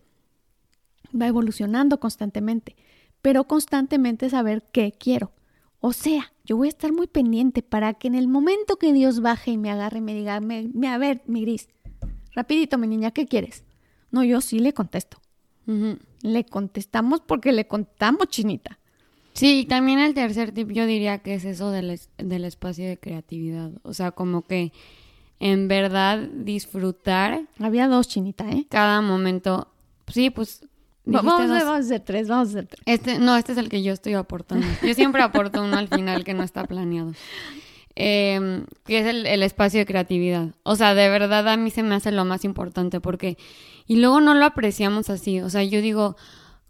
va 1.14 1.28
evolucionando 1.28 2.00
constantemente, 2.00 2.74
pero 3.22 3.44
constantemente 3.44 4.28
saber 4.30 4.64
qué 4.72 4.90
quiero. 4.90 5.30
O 5.78 5.92
sea, 5.92 6.32
yo 6.44 6.56
voy 6.56 6.66
a 6.66 6.70
estar 6.70 6.92
muy 6.92 7.06
pendiente 7.06 7.62
para 7.62 7.94
que 7.94 8.08
en 8.08 8.16
el 8.16 8.26
momento 8.26 8.74
que 8.74 8.92
Dios 8.92 9.20
baje 9.20 9.52
y 9.52 9.58
me 9.58 9.70
agarre 9.70 9.98
y 9.98 10.00
me 10.02 10.12
diga, 10.12 10.40
me, 10.40 10.88
a 10.88 10.98
ver, 10.98 11.22
mi 11.26 11.42
gris, 11.42 11.68
rapidito, 12.32 12.78
mi 12.78 12.88
niña, 12.88 13.12
¿qué 13.12 13.26
quieres? 13.26 13.62
No, 14.10 14.24
yo 14.24 14.40
sí 14.40 14.58
le 14.58 14.72
contesto. 14.72 15.18
Le 16.22 16.44
contestamos 16.46 17.20
porque 17.20 17.52
le 17.52 17.68
contamos, 17.68 18.26
chinita. 18.26 18.80
Sí, 19.36 19.60
y 19.60 19.64
también 19.66 19.98
el 19.98 20.14
tercer 20.14 20.52
tip 20.52 20.70
yo 20.70 20.86
diría 20.86 21.18
que 21.18 21.34
es 21.34 21.44
eso 21.44 21.70
del, 21.70 22.00
del 22.16 22.44
espacio 22.46 22.88
de 22.88 22.98
creatividad. 22.98 23.70
O 23.82 23.92
sea, 23.92 24.10
como 24.12 24.42
que 24.42 24.72
en 25.40 25.68
verdad 25.68 26.18
disfrutar. 26.18 27.42
Había 27.60 27.86
dos, 27.86 28.08
chinita, 28.08 28.50
¿eh? 28.50 28.66
Cada 28.70 29.02
momento. 29.02 29.68
Sí, 30.08 30.30
pues 30.30 30.62
Vamos, 31.04 31.38
a 31.38 31.76
hacer 31.76 32.00
tres, 32.00 32.28
vamos 32.28 32.48
a 32.48 32.50
hacer 32.50 32.66
tres. 32.66 32.82
Este, 32.84 33.18
no, 33.20 33.36
este 33.36 33.52
es 33.52 33.58
el 33.58 33.68
que 33.68 33.82
yo 33.82 33.92
estoy 33.92 34.14
aportando. 34.14 34.66
Yo 34.82 34.92
siempre 34.94 35.22
aporto 35.22 35.62
uno 35.62 35.76
al 35.76 35.86
final 35.86 36.24
que 36.24 36.34
no 36.34 36.42
está 36.42 36.64
planeado. 36.64 37.12
Em, 37.94 38.66
que 38.84 38.98
es 38.98 39.06
el, 39.06 39.24
el, 39.24 39.42
espacio 39.42 39.78
de 39.78 39.86
creatividad. 39.86 40.48
O 40.64 40.74
sea, 40.74 40.94
de 40.94 41.08
verdad 41.08 41.46
a 41.48 41.56
mí 41.56 41.70
se 41.70 41.82
me 41.82 41.94
hace 41.94 42.10
lo 42.10 42.24
más 42.24 42.44
importante 42.44 43.00
porque... 43.00 43.38
Y 43.86 43.96
luego 43.96 44.20
no 44.20 44.34
lo 44.34 44.44
apreciamos 44.44 45.08
así. 45.08 45.40
O 45.40 45.48
sea, 45.48 45.62
yo 45.62 45.80
digo, 45.80 46.16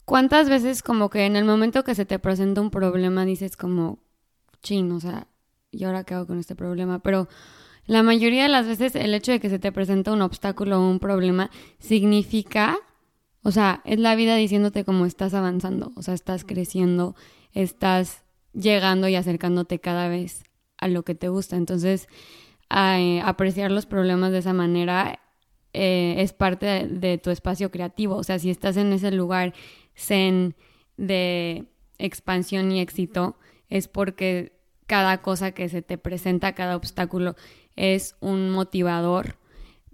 ¿cuántas 0.07 0.49
veces 0.49 0.83
como 0.83 1.11
que 1.11 1.27
en 1.27 1.37
el 1.37 1.45
momento 1.45 1.85
que 1.85 1.95
se 1.95 2.07
te 2.07 2.19
presenta 2.19 2.63
un 2.63 2.71
problema 2.71 3.27
dices 3.27 3.59
como, 3.59 3.99
chin, 4.63 4.91
o 4.93 5.01
sea, 5.01 5.27
¿y 5.71 5.85
ahora 5.85 6.05
qué 6.05 6.15
hago 6.15 6.27
con 6.27 6.39
este 6.39 6.57
problema? 6.57 7.01
Pero 7.01 7.29
la 7.85 8.03
mayoría 8.03 8.45
de 8.45 8.49
las 8.49 8.67
veces 8.67 8.97
el 8.97 9.13
hecho 9.13 9.33
de 9.33 9.41
que 9.41 9.51
se 9.51 9.59
te 9.59 9.71
presenta 9.71 10.13
un 10.13 10.23
obstáculo 10.23 10.81
o 10.81 10.91
un 10.91 10.99
problema 10.99 11.51
significa 11.79 12.79
o 13.47 13.53
sea, 13.53 13.81
es 13.85 14.01
la 14.01 14.17
vida 14.17 14.35
diciéndote 14.35 14.85
cómo 14.85 15.07
estás 15.07 15.33
avanzando, 15.33 15.93
o 15.95 16.03
sea, 16.03 16.15
estás 16.15 16.43
creciendo, 16.43 17.15
estás 17.53 18.25
llegando 18.53 19.07
y 19.07 19.15
acercándote 19.15 19.79
cada 19.79 20.09
vez 20.09 20.43
a 20.79 20.89
lo 20.89 21.05
que 21.05 21.15
te 21.15 21.29
gusta. 21.29 21.55
Entonces, 21.55 22.09
eh, 22.75 23.23
apreciar 23.25 23.71
los 23.71 23.87
problemas 23.87 24.33
de 24.33 24.39
esa 24.39 24.53
manera 24.53 25.21
eh, 25.73 26.17
es 26.19 26.33
parte 26.33 26.67
de, 26.67 26.89
de, 26.89 27.19
tu 27.19 27.31
espacio 27.31 27.71
creativo. 27.71 28.17
O 28.17 28.25
sea, 28.25 28.41
si 28.41 28.51
estás 28.51 28.77
en 28.77 28.93
ese 28.93 29.13
lugar 29.13 29.55
zen 29.97 30.55
de 30.97 31.65
expansión 31.99 32.71
y 32.73 32.81
éxito, 32.81 33.37
es 33.69 33.89
porque 33.89 34.53
cada 34.87 35.23
cosa 35.23 35.53
que 35.53 35.69
se 35.69 35.83
te 35.83 35.99
presenta, 35.99 36.55
cada 36.55 36.77
obstáculo, 36.77 37.35
es 37.75 38.17
un 38.21 38.51
motivador 38.51 39.37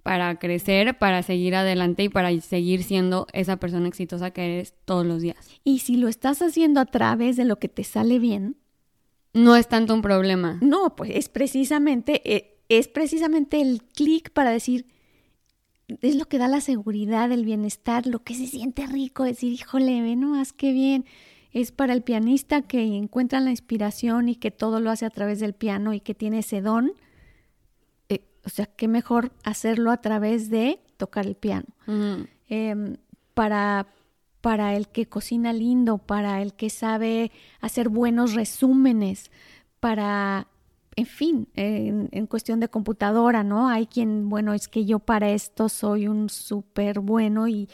para 0.03 0.39
crecer, 0.39 0.99
para 0.99 1.23
seguir 1.23 1.55
adelante 1.55 2.05
y 2.05 2.09
para 2.09 2.39
seguir 2.41 2.83
siendo 2.83 3.27
esa 3.33 3.57
persona 3.57 3.89
exitosa 3.89 4.33
que 4.33 4.45
eres 4.45 4.75
todos 4.85 5.07
los 5.07 5.23
días. 5.23 5.37
Y 5.65 5.79
si 5.79 5.97
lo 5.97 6.09
estás 6.09 6.43
haciendo 6.43 6.81
a 6.81 6.87
través 6.87 7.37
de 7.37 7.45
lo 7.45 7.59
que 7.59 7.69
te 7.69 7.85
sale 7.85 8.19
bien, 8.19 8.57
no 9.33 9.57
es 9.57 9.69
tanto 9.69 9.95
un 9.95 10.03
problema. 10.03 10.59
No, 10.61 10.97
pues 10.97 11.13
es 11.15 11.29
precisamente 11.29 12.21
eh, 12.25 12.53
es 12.69 12.89
precisamente 12.89 13.61
el 13.61 13.83
clic 13.83 14.31
para 14.31 14.51
decir 14.51 14.87
es 15.89 16.17
lo 16.17 16.27
que 16.27 16.39
da 16.39 16.49
la 16.49 16.61
seguridad, 16.61 17.31
el 17.33 17.45
bienestar, 17.45 18.07
lo 18.07 18.23
que 18.23 18.35
se 18.35 18.47
siente 18.47 18.87
rico, 18.87 19.25
decir, 19.25 19.53
híjole, 19.53 20.03
ve 20.03 20.17
nomás 20.17 20.53
qué 20.53 20.73
bien. 20.73 21.05
Es 21.53 21.71
para 21.71 21.93
el 21.93 22.03
pianista 22.03 22.63
que 22.63 22.83
encuentra 22.97 23.41
la 23.41 23.51
inspiración 23.51 24.29
y 24.29 24.37
que 24.37 24.51
todo 24.51 24.81
lo 24.81 24.91
hace 24.91 25.05
a 25.05 25.11
través 25.11 25.39
del 25.41 25.53
piano 25.53 25.93
y 25.93 26.01
que 26.01 26.15
tiene 26.15 26.39
ese 26.39 26.63
don 26.63 26.93
o 28.45 28.51
sea, 28.51 28.67
qué 28.67 28.89
mejor 28.89 29.33
hacerlo 29.45 29.91
a 29.91 29.99
través 29.99 30.51
de 30.51 30.81
tocar 30.97 31.27
el 31.27 31.37
piano. 31.37 31.67
Em, 32.49 32.97
para, 33.35 33.87
para 34.41 34.77
el 34.77 34.89
que 34.89 35.07
cocina 35.07 35.53
lindo, 35.53 35.99
para 35.99 36.43
el 36.43 36.55
que 36.55 36.71
sabe 36.71 37.31
hacer 37.61 37.89
buenos 37.89 38.35
resúmenes, 38.35 39.31
para, 39.81 40.49
en 40.97 41.07
fin, 41.07 41.49
en, 41.55 42.27
cuestión 42.27 42.61
de 42.61 42.69
computadora, 42.69 43.43
¿no? 43.43 43.69
Hay 43.69 43.87
quien, 43.87 44.29
bueno, 44.29 44.53
es 44.55 44.69
que 44.69 44.85
yo 44.85 44.99
para 44.99 45.31
esto 45.31 45.69
soy 45.69 46.07
un 46.07 46.29
súper 46.29 47.01
bueno 47.01 47.49
y 47.49 47.69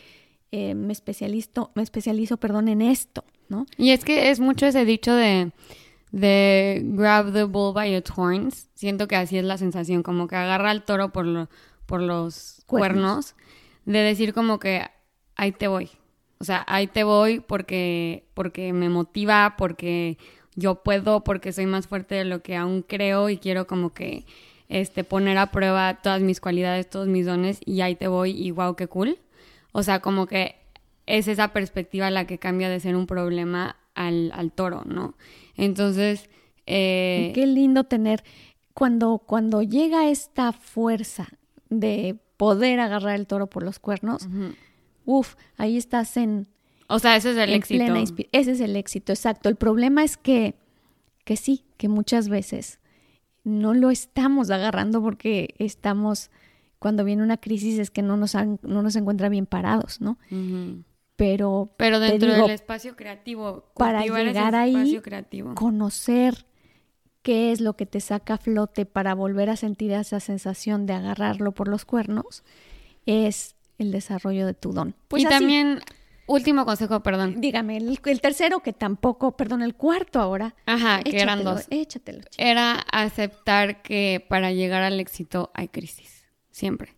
eh, 0.52 0.74
me 0.74 0.92
especializo, 0.92 1.70
me 1.74 1.82
especializo, 1.82 2.36
perdón, 2.36 2.68
en 2.68 2.82
esto, 2.82 3.24
¿no? 3.48 3.66
Y 3.76 3.90
es 3.90 4.04
que 4.04 4.30
es 4.30 4.40
mucho 4.40 4.66
ese 4.66 4.84
dicho 4.84 5.12
de 5.12 5.52
de 6.12 6.82
grab 6.84 7.32
the 7.32 7.44
bull 7.44 7.74
by 7.74 7.94
its 7.94 8.10
horns. 8.14 8.68
Siento 8.74 9.08
que 9.08 9.16
así 9.16 9.38
es 9.38 9.44
la 9.44 9.58
sensación, 9.58 10.02
como 10.02 10.26
que 10.26 10.36
agarra 10.36 10.70
al 10.70 10.84
toro 10.84 11.10
por, 11.12 11.48
por 11.86 12.02
los 12.02 12.62
cuernos. 12.66 13.34
de 13.84 13.98
decir 14.00 14.34
como 14.34 14.58
que 14.58 14.86
ahí 15.36 15.52
te 15.52 15.68
voy. 15.68 15.90
O 16.40 16.44
sea, 16.44 16.64
ahí 16.68 16.86
te 16.86 17.04
voy 17.04 17.40
porque, 17.40 18.28
porque 18.34 18.72
me 18.72 18.88
motiva, 18.88 19.56
porque 19.58 20.18
yo 20.58 20.82
puedo, 20.82 21.22
porque 21.22 21.52
soy 21.52 21.66
más 21.66 21.86
fuerte 21.86 22.16
de 22.16 22.24
lo 22.24 22.42
que 22.42 22.56
aún 22.56 22.82
creo 22.82 23.28
y 23.28 23.38
quiero 23.38 23.66
como 23.66 23.92
que 23.92 24.24
este, 24.68 25.04
poner 25.04 25.38
a 25.38 25.50
prueba 25.50 26.00
todas 26.02 26.20
mis 26.20 26.40
cualidades, 26.40 26.90
todos 26.90 27.06
mis 27.08 27.26
dones 27.26 27.60
y 27.64 27.80
ahí 27.80 27.94
te 27.94 28.08
voy 28.08 28.30
y 28.30 28.50
wow, 28.50 28.74
qué 28.74 28.88
cool. 28.88 29.18
O 29.72 29.82
sea, 29.82 30.00
como 30.00 30.26
que 30.26 30.56
es 31.06 31.28
esa 31.28 31.48
perspectiva 31.52 32.10
la 32.10 32.26
que 32.26 32.38
cambia 32.38 32.68
de 32.68 32.80
ser 32.80 32.96
un 32.96 33.06
problema 33.06 33.76
al, 33.94 34.32
al 34.34 34.52
toro, 34.52 34.82
¿no? 34.84 35.14
Entonces... 35.56 36.28
Eh, 36.66 37.32
Qué 37.34 37.46
lindo 37.46 37.84
tener 37.84 38.22
cuando, 38.74 39.18
cuando 39.18 39.62
llega 39.62 40.10
esta 40.10 40.52
fuerza 40.52 41.28
de 41.70 42.16
poder 42.36 42.78
agarrar 42.78 43.16
el 43.16 43.26
toro 43.26 43.48
por 43.48 43.62
los 43.62 43.78
cuernos, 43.78 44.28
uff, 45.04 45.34
ahí 45.56 45.76
estás 45.76 46.16
en... 46.16 46.46
O 46.88 46.98
sea, 46.98 47.16
ese 47.16 47.32
es 47.32 47.36
el 47.36 47.52
éxito. 47.52 47.94
ese 48.32 48.50
es 48.50 48.60
el 48.60 48.76
éxito, 48.76 49.12
exacto. 49.12 49.48
El 49.48 49.56
problema 49.56 50.02
es 50.02 50.16
que, 50.16 50.54
que 51.24 51.36
sí, 51.36 51.64
que 51.76 51.88
muchas 51.88 52.28
veces 52.28 52.80
no 53.44 53.74
lo 53.74 53.90
estamos 53.90 54.50
agarrando 54.50 55.02
porque 55.02 55.54
estamos, 55.58 56.30
cuando 56.78 57.04
viene 57.04 57.22
una 57.22 57.36
crisis 57.36 57.78
es 57.78 57.90
que 57.90 58.02
no 58.02 58.16
nos, 58.16 58.34
no 58.34 58.82
nos 58.82 58.96
encuentra 58.96 59.28
bien 59.28 59.46
parados, 59.46 60.00
¿no? 60.00 60.18
pero 61.18 61.68
pero 61.76 61.98
dentro 61.98 62.32
del 62.32 62.50
espacio 62.50 62.94
creativo 62.94 63.64
para 63.74 64.02
llegar 64.06 64.54
ahí 64.54 65.00
creativo. 65.00 65.56
conocer 65.56 66.46
qué 67.22 67.50
es 67.50 67.60
lo 67.60 67.74
que 67.74 67.86
te 67.86 67.98
saca 67.98 68.34
a 68.34 68.38
flote 68.38 68.86
para 68.86 69.16
volver 69.16 69.50
a 69.50 69.56
sentir 69.56 69.90
esa 69.90 70.20
sensación 70.20 70.86
de 70.86 70.92
agarrarlo 70.92 71.50
por 71.50 71.66
los 71.66 71.84
cuernos, 71.84 72.44
es 73.04 73.56
el 73.78 73.90
desarrollo 73.90 74.46
de 74.46 74.54
tu 74.54 74.72
don. 74.72 74.94
Pues 75.08 75.24
y 75.24 75.26
también, 75.26 75.80
último 76.28 76.64
consejo, 76.64 77.00
perdón. 77.00 77.40
Dígame, 77.40 77.76
el, 77.78 78.20
tercero 78.20 78.60
que 78.60 78.72
tampoco, 78.72 79.36
perdón, 79.36 79.62
el 79.62 79.74
cuarto 79.74 80.20
ahora. 80.20 80.54
Ajá, 80.66 81.02
que 81.02 81.20
eran 81.20 81.42
dos. 81.42 81.66
Échatelo. 81.70 82.20
Era 82.36 82.74
aceptar 82.92 83.82
que 83.82 84.24
para 84.28 84.52
llegar 84.52 84.82
al 84.82 85.00
éxito 85.00 85.50
hay 85.54 85.68
crisis, 85.68 86.26
siempre. 86.50 86.94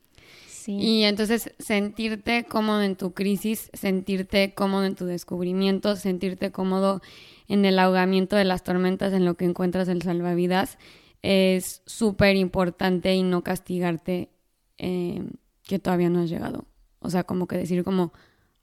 Sí. 0.47 0.72
Y 0.72 1.05
entonces 1.05 1.55
sentirte 1.59 2.45
cómodo 2.45 2.83
en 2.83 2.97
tu 2.97 3.14
crisis, 3.14 3.70
sentirte 3.72 4.53
cómodo 4.53 4.85
en 4.85 4.95
tu 4.95 5.07
descubrimiento, 5.07 5.97
sentirte 5.97 6.51
cómodo 6.51 7.01
en 7.49 7.64
el 7.64 7.78
ahogamiento 7.78 8.37
de 8.37 8.45
las 8.45 8.62
tormentas, 8.62 9.12
en 9.12 9.24
lo 9.24 9.35
que 9.35 9.47
encuentras 9.47 9.89
el 9.89 10.03
salvavidas, 10.03 10.78
es 11.22 11.83
súper 11.87 12.37
importante 12.37 13.14
y 13.14 13.22
no 13.22 13.43
castigarte 13.43 14.31
eh, 14.78 15.22
que 15.64 15.78
todavía 15.78 16.11
no 16.11 16.20
has 16.20 16.31
llegado. 16.31 16.66
O 17.01 17.11
sea, 17.11 17.24
como 17.24 17.47
que 17.47 17.57
decir 17.57 17.85
como, 17.85 18.12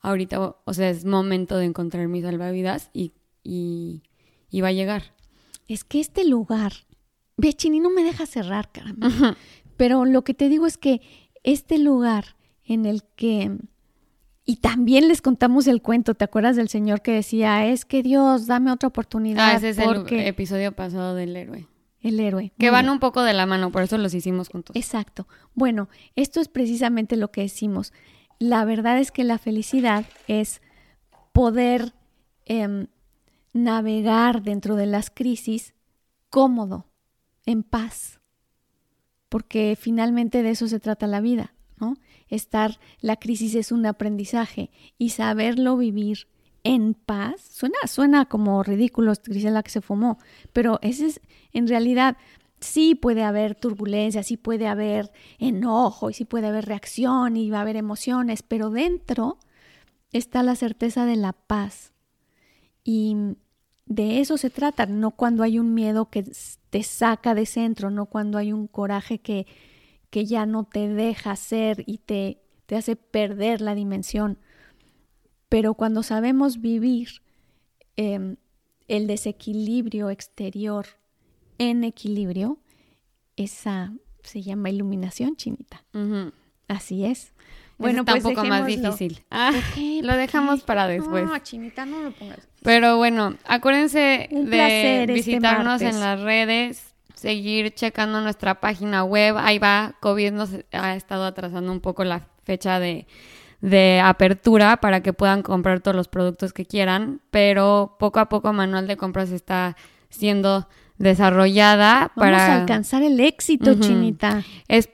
ahorita, 0.01 0.55
o 0.63 0.73
sea, 0.73 0.89
es 0.89 1.05
momento 1.05 1.57
de 1.57 1.65
encontrar 1.65 2.07
mi 2.07 2.21
salvavidas 2.21 2.89
y, 2.93 3.13
y, 3.43 4.01
va 4.61 4.69
a 4.69 4.73
llegar. 4.73 5.13
Es 5.67 5.83
que 5.83 5.99
este 5.99 6.25
lugar, 6.25 6.73
ve, 7.37 7.53
Chini, 7.53 7.79
no 7.79 7.89
me 7.89 8.03
deja 8.03 8.25
cerrar, 8.25 8.71
caramba. 8.71 9.09
Pero 9.77 10.05
lo 10.05 10.23
que 10.23 10.33
te 10.33 10.49
digo 10.49 10.65
es 10.65 10.77
que 10.77 11.01
este 11.43 11.77
lugar 11.77 12.35
en 12.63 12.85
el 12.85 13.03
que... 13.15 13.57
Y 14.49 14.57
también 14.57 15.09
les 15.09 15.21
contamos 15.21 15.67
el 15.67 15.81
cuento, 15.81 16.15
¿te 16.15 16.23
acuerdas 16.23 16.55
del 16.55 16.69
señor 16.69 17.01
que 17.01 17.11
decía, 17.11 17.65
es 17.67 17.83
que 17.83 18.01
Dios, 18.01 18.47
dame 18.47 18.71
otra 18.71 18.87
oportunidad? 18.87 19.49
Ah, 19.49 19.55
ese 19.57 19.69
es 19.69 19.77
el 19.77 20.05
episodio 20.09 20.71
pasado 20.71 21.15
del 21.15 21.35
héroe. 21.35 21.67
El 21.99 22.19
héroe. 22.21 22.53
Que 22.57 22.69
van 22.69 22.89
un 22.89 22.99
poco 22.99 23.23
de 23.23 23.33
la 23.33 23.45
mano, 23.45 23.73
por 23.73 23.83
eso 23.83 23.97
los 23.97 24.13
hicimos 24.13 24.47
juntos. 24.47 24.73
Exacto. 24.77 25.27
Bueno, 25.53 25.89
esto 26.15 26.39
es 26.39 26.47
precisamente 26.47 27.17
lo 27.17 27.29
que 27.29 27.41
decimos. 27.41 27.91
La 28.39 28.65
verdad 28.65 28.99
es 28.99 29.11
que 29.11 29.23
la 29.23 29.37
felicidad 29.37 30.05
es 30.27 30.61
poder 31.33 31.93
em, 32.45 32.87
navegar 33.53 34.43
dentro 34.43 34.75
de 34.75 34.85
las 34.85 35.09
crisis 35.09 35.73
cómodo, 36.29 36.85
en 37.45 37.63
paz, 37.63 38.19
porque 39.29 39.77
finalmente 39.79 40.43
de 40.43 40.51
eso 40.51 40.67
se 40.67 40.79
trata 40.79 41.07
la 41.07 41.21
vida, 41.21 41.53
¿no? 41.77 41.95
Estar, 42.27 42.79
la 42.99 43.15
crisis 43.15 43.55
es 43.55 43.71
un 43.71 43.85
aprendizaje 43.85 44.69
y 44.97 45.11
saberlo 45.11 45.77
vivir 45.77 46.27
en 46.63 46.93
paz, 46.93 47.41
suena, 47.41 47.77
suena 47.87 48.25
como 48.25 48.61
ridículo, 48.61 49.13
la 49.25 49.63
que 49.63 49.71
se 49.71 49.81
fumó, 49.81 50.17
pero 50.51 50.79
ese 50.81 51.07
es, 51.07 51.21
en 51.53 51.67
realidad, 51.67 52.17
sí 52.59 52.95
puede 52.95 53.23
haber 53.23 53.55
turbulencia, 53.55 54.23
sí 54.23 54.37
puede 54.37 54.67
haber 54.67 55.11
enojo 55.39 56.09
y 56.09 56.13
sí 56.13 56.25
puede 56.25 56.47
haber 56.47 56.65
reacción 56.65 57.37
y 57.37 57.49
va 57.49 57.59
a 57.59 57.61
haber 57.61 57.75
emociones, 57.75 58.43
pero 58.43 58.69
dentro 58.69 59.37
está 60.11 60.43
la 60.43 60.55
certeza 60.55 61.05
de 61.05 61.15
la 61.15 61.33
paz. 61.33 61.93
Y 62.83 63.15
de 63.85 64.19
eso 64.19 64.37
se 64.37 64.49
trata, 64.49 64.85
no 64.85 65.11
cuando 65.11 65.43
hay 65.43 65.59
un 65.59 65.73
miedo 65.73 66.09
que 66.09 66.25
te 66.69 66.83
saca 66.83 67.35
de 67.35 67.45
centro, 67.45 67.89
no 67.91 68.05
cuando 68.07 68.37
hay 68.37 68.51
un 68.51 68.67
coraje 68.67 69.19
que, 69.19 69.45
que 70.09 70.25
ya 70.25 70.45
no 70.45 70.63
te 70.63 70.87
deja 70.87 71.35
ser 71.35 71.83
y 71.85 71.99
te, 71.99 72.41
te 72.65 72.75
hace 72.75 72.95
perder 72.95 73.61
la 73.61 73.75
dimensión. 73.75 74.39
Pero 75.49 75.73
cuando 75.75 76.03
sabemos 76.03 76.59
vivir 76.59 77.21
em, 77.95 78.37
el 78.87 79.07
desequilibrio 79.07 80.09
exterior 80.09 80.85
en 81.57 81.83
equilibrio, 81.83 82.59
esa 83.35 83.93
se 84.23 84.41
llama 84.41 84.69
iluminación 84.69 85.35
chinita. 85.35 85.83
Así 86.67 87.05
es. 87.05 87.33
Bueno, 87.77 88.03
pues 88.05 88.25
un 88.25 88.33
poco 88.33 88.47
más 88.47 88.65
difícil. 88.65 89.23
Ah, 89.29 89.51
lo 90.01 90.17
dejamos 90.17 90.63
para 90.63 90.87
después. 90.87 91.25
No, 91.25 91.37
chinita, 91.39 91.85
no 91.85 92.01
lo 92.01 92.11
pongas. 92.11 92.47
Pero 92.63 92.97
bueno, 92.97 93.35
acuérdense 93.45 94.29
de 94.31 95.03
este 95.03 95.13
visitarnos 95.13 95.81
en 95.81 95.99
las 95.99 96.19
redes, 96.19 96.95
seguir 97.13 97.73
checando 97.73 98.19
nuestra 98.21 98.59
página 98.59 99.03
web. 99.03 99.37
Ahí 99.37 99.59
va, 99.59 99.95
COVID 99.99 100.31
nos 100.31 100.49
ha 100.71 100.95
estado 100.95 101.25
atrasando 101.25 101.71
un 101.71 101.79
poco 101.79 102.03
la 102.03 102.27
fecha 102.43 102.79
de, 102.79 103.05
de 103.61 104.01
apertura 104.03 104.77
para 104.77 105.01
que 105.01 105.13
puedan 105.13 105.43
comprar 105.43 105.79
todos 105.79 105.95
los 105.95 106.07
productos 106.07 106.53
que 106.53 106.65
quieran, 106.65 107.21
pero 107.29 107.95
poco 107.99 108.19
a 108.19 108.27
poco 108.27 108.53
Manual 108.53 108.87
de 108.87 108.97
Compras 108.97 109.31
está 109.31 109.77
siendo 110.09 110.67
desarrollada 110.97 112.11
para 112.15 112.61
alcanzar 112.61 113.03
el 113.03 113.19
éxito, 113.19 113.75
Chinita. 113.75 114.43
Es 114.67 114.89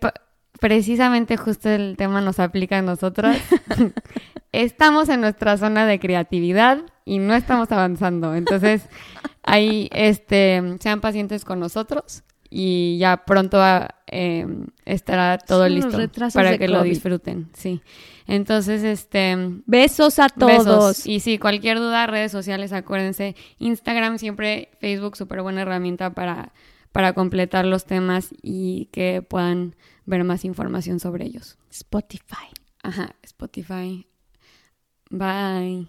precisamente 0.60 1.38
justo 1.38 1.70
el 1.70 1.96
tema 1.98 2.22
nos 2.22 2.40
aplica 2.40 2.78
a 2.78 2.82
nosotros. 2.82 3.36
estamos 4.52 5.10
en 5.10 5.22
nuestra 5.22 5.58
zona 5.58 5.86
de 5.86 6.00
creatividad 6.00 6.80
y 7.06 7.20
no 7.20 7.34
estamos 7.36 7.72
avanzando. 7.72 8.36
Entonces, 8.36 8.88
ahí 9.44 9.90
este, 9.92 10.62
sean 10.80 11.02
pacientes 11.02 11.44
con 11.44 11.60
nosotros 11.60 12.24
y 12.50 12.98
ya 13.00 13.26
pronto 13.26 13.60
eh, 14.08 14.48
estará 14.86 15.38
todo 15.40 15.68
listo 15.68 15.98
para 16.34 16.58
que 16.58 16.68
lo 16.68 16.84
disfruten. 16.84 17.50
Sí. 17.54 17.82
Entonces, 18.28 18.84
este... 18.84 19.36
Besos 19.66 20.20
a 20.20 20.30
todos. 20.30 21.06
Y 21.06 21.20
sí, 21.20 21.38
cualquier 21.38 21.78
duda, 21.78 22.08
redes 22.08 22.32
sociales, 22.32 22.74
acuérdense. 22.74 23.36
Instagram 23.60 24.18
siempre, 24.18 24.70
Facebook, 24.80 25.18
súper 25.18 25.42
buena 25.42 25.62
herramienta 25.62 26.14
para, 26.14 26.54
para 26.92 27.14
completar 27.14 27.66
los 27.66 27.86
temas 27.86 28.30
y 28.42 28.86
que 28.92 29.22
puedan 29.22 29.76
ver 30.06 30.24
más 30.24 30.46
información 30.46 31.00
sobre 31.00 31.26
ellos. 31.26 31.58
Spotify. 31.70 32.48
Ajá, 32.82 33.16
Spotify. 33.24 34.08
Bye. 35.10 35.88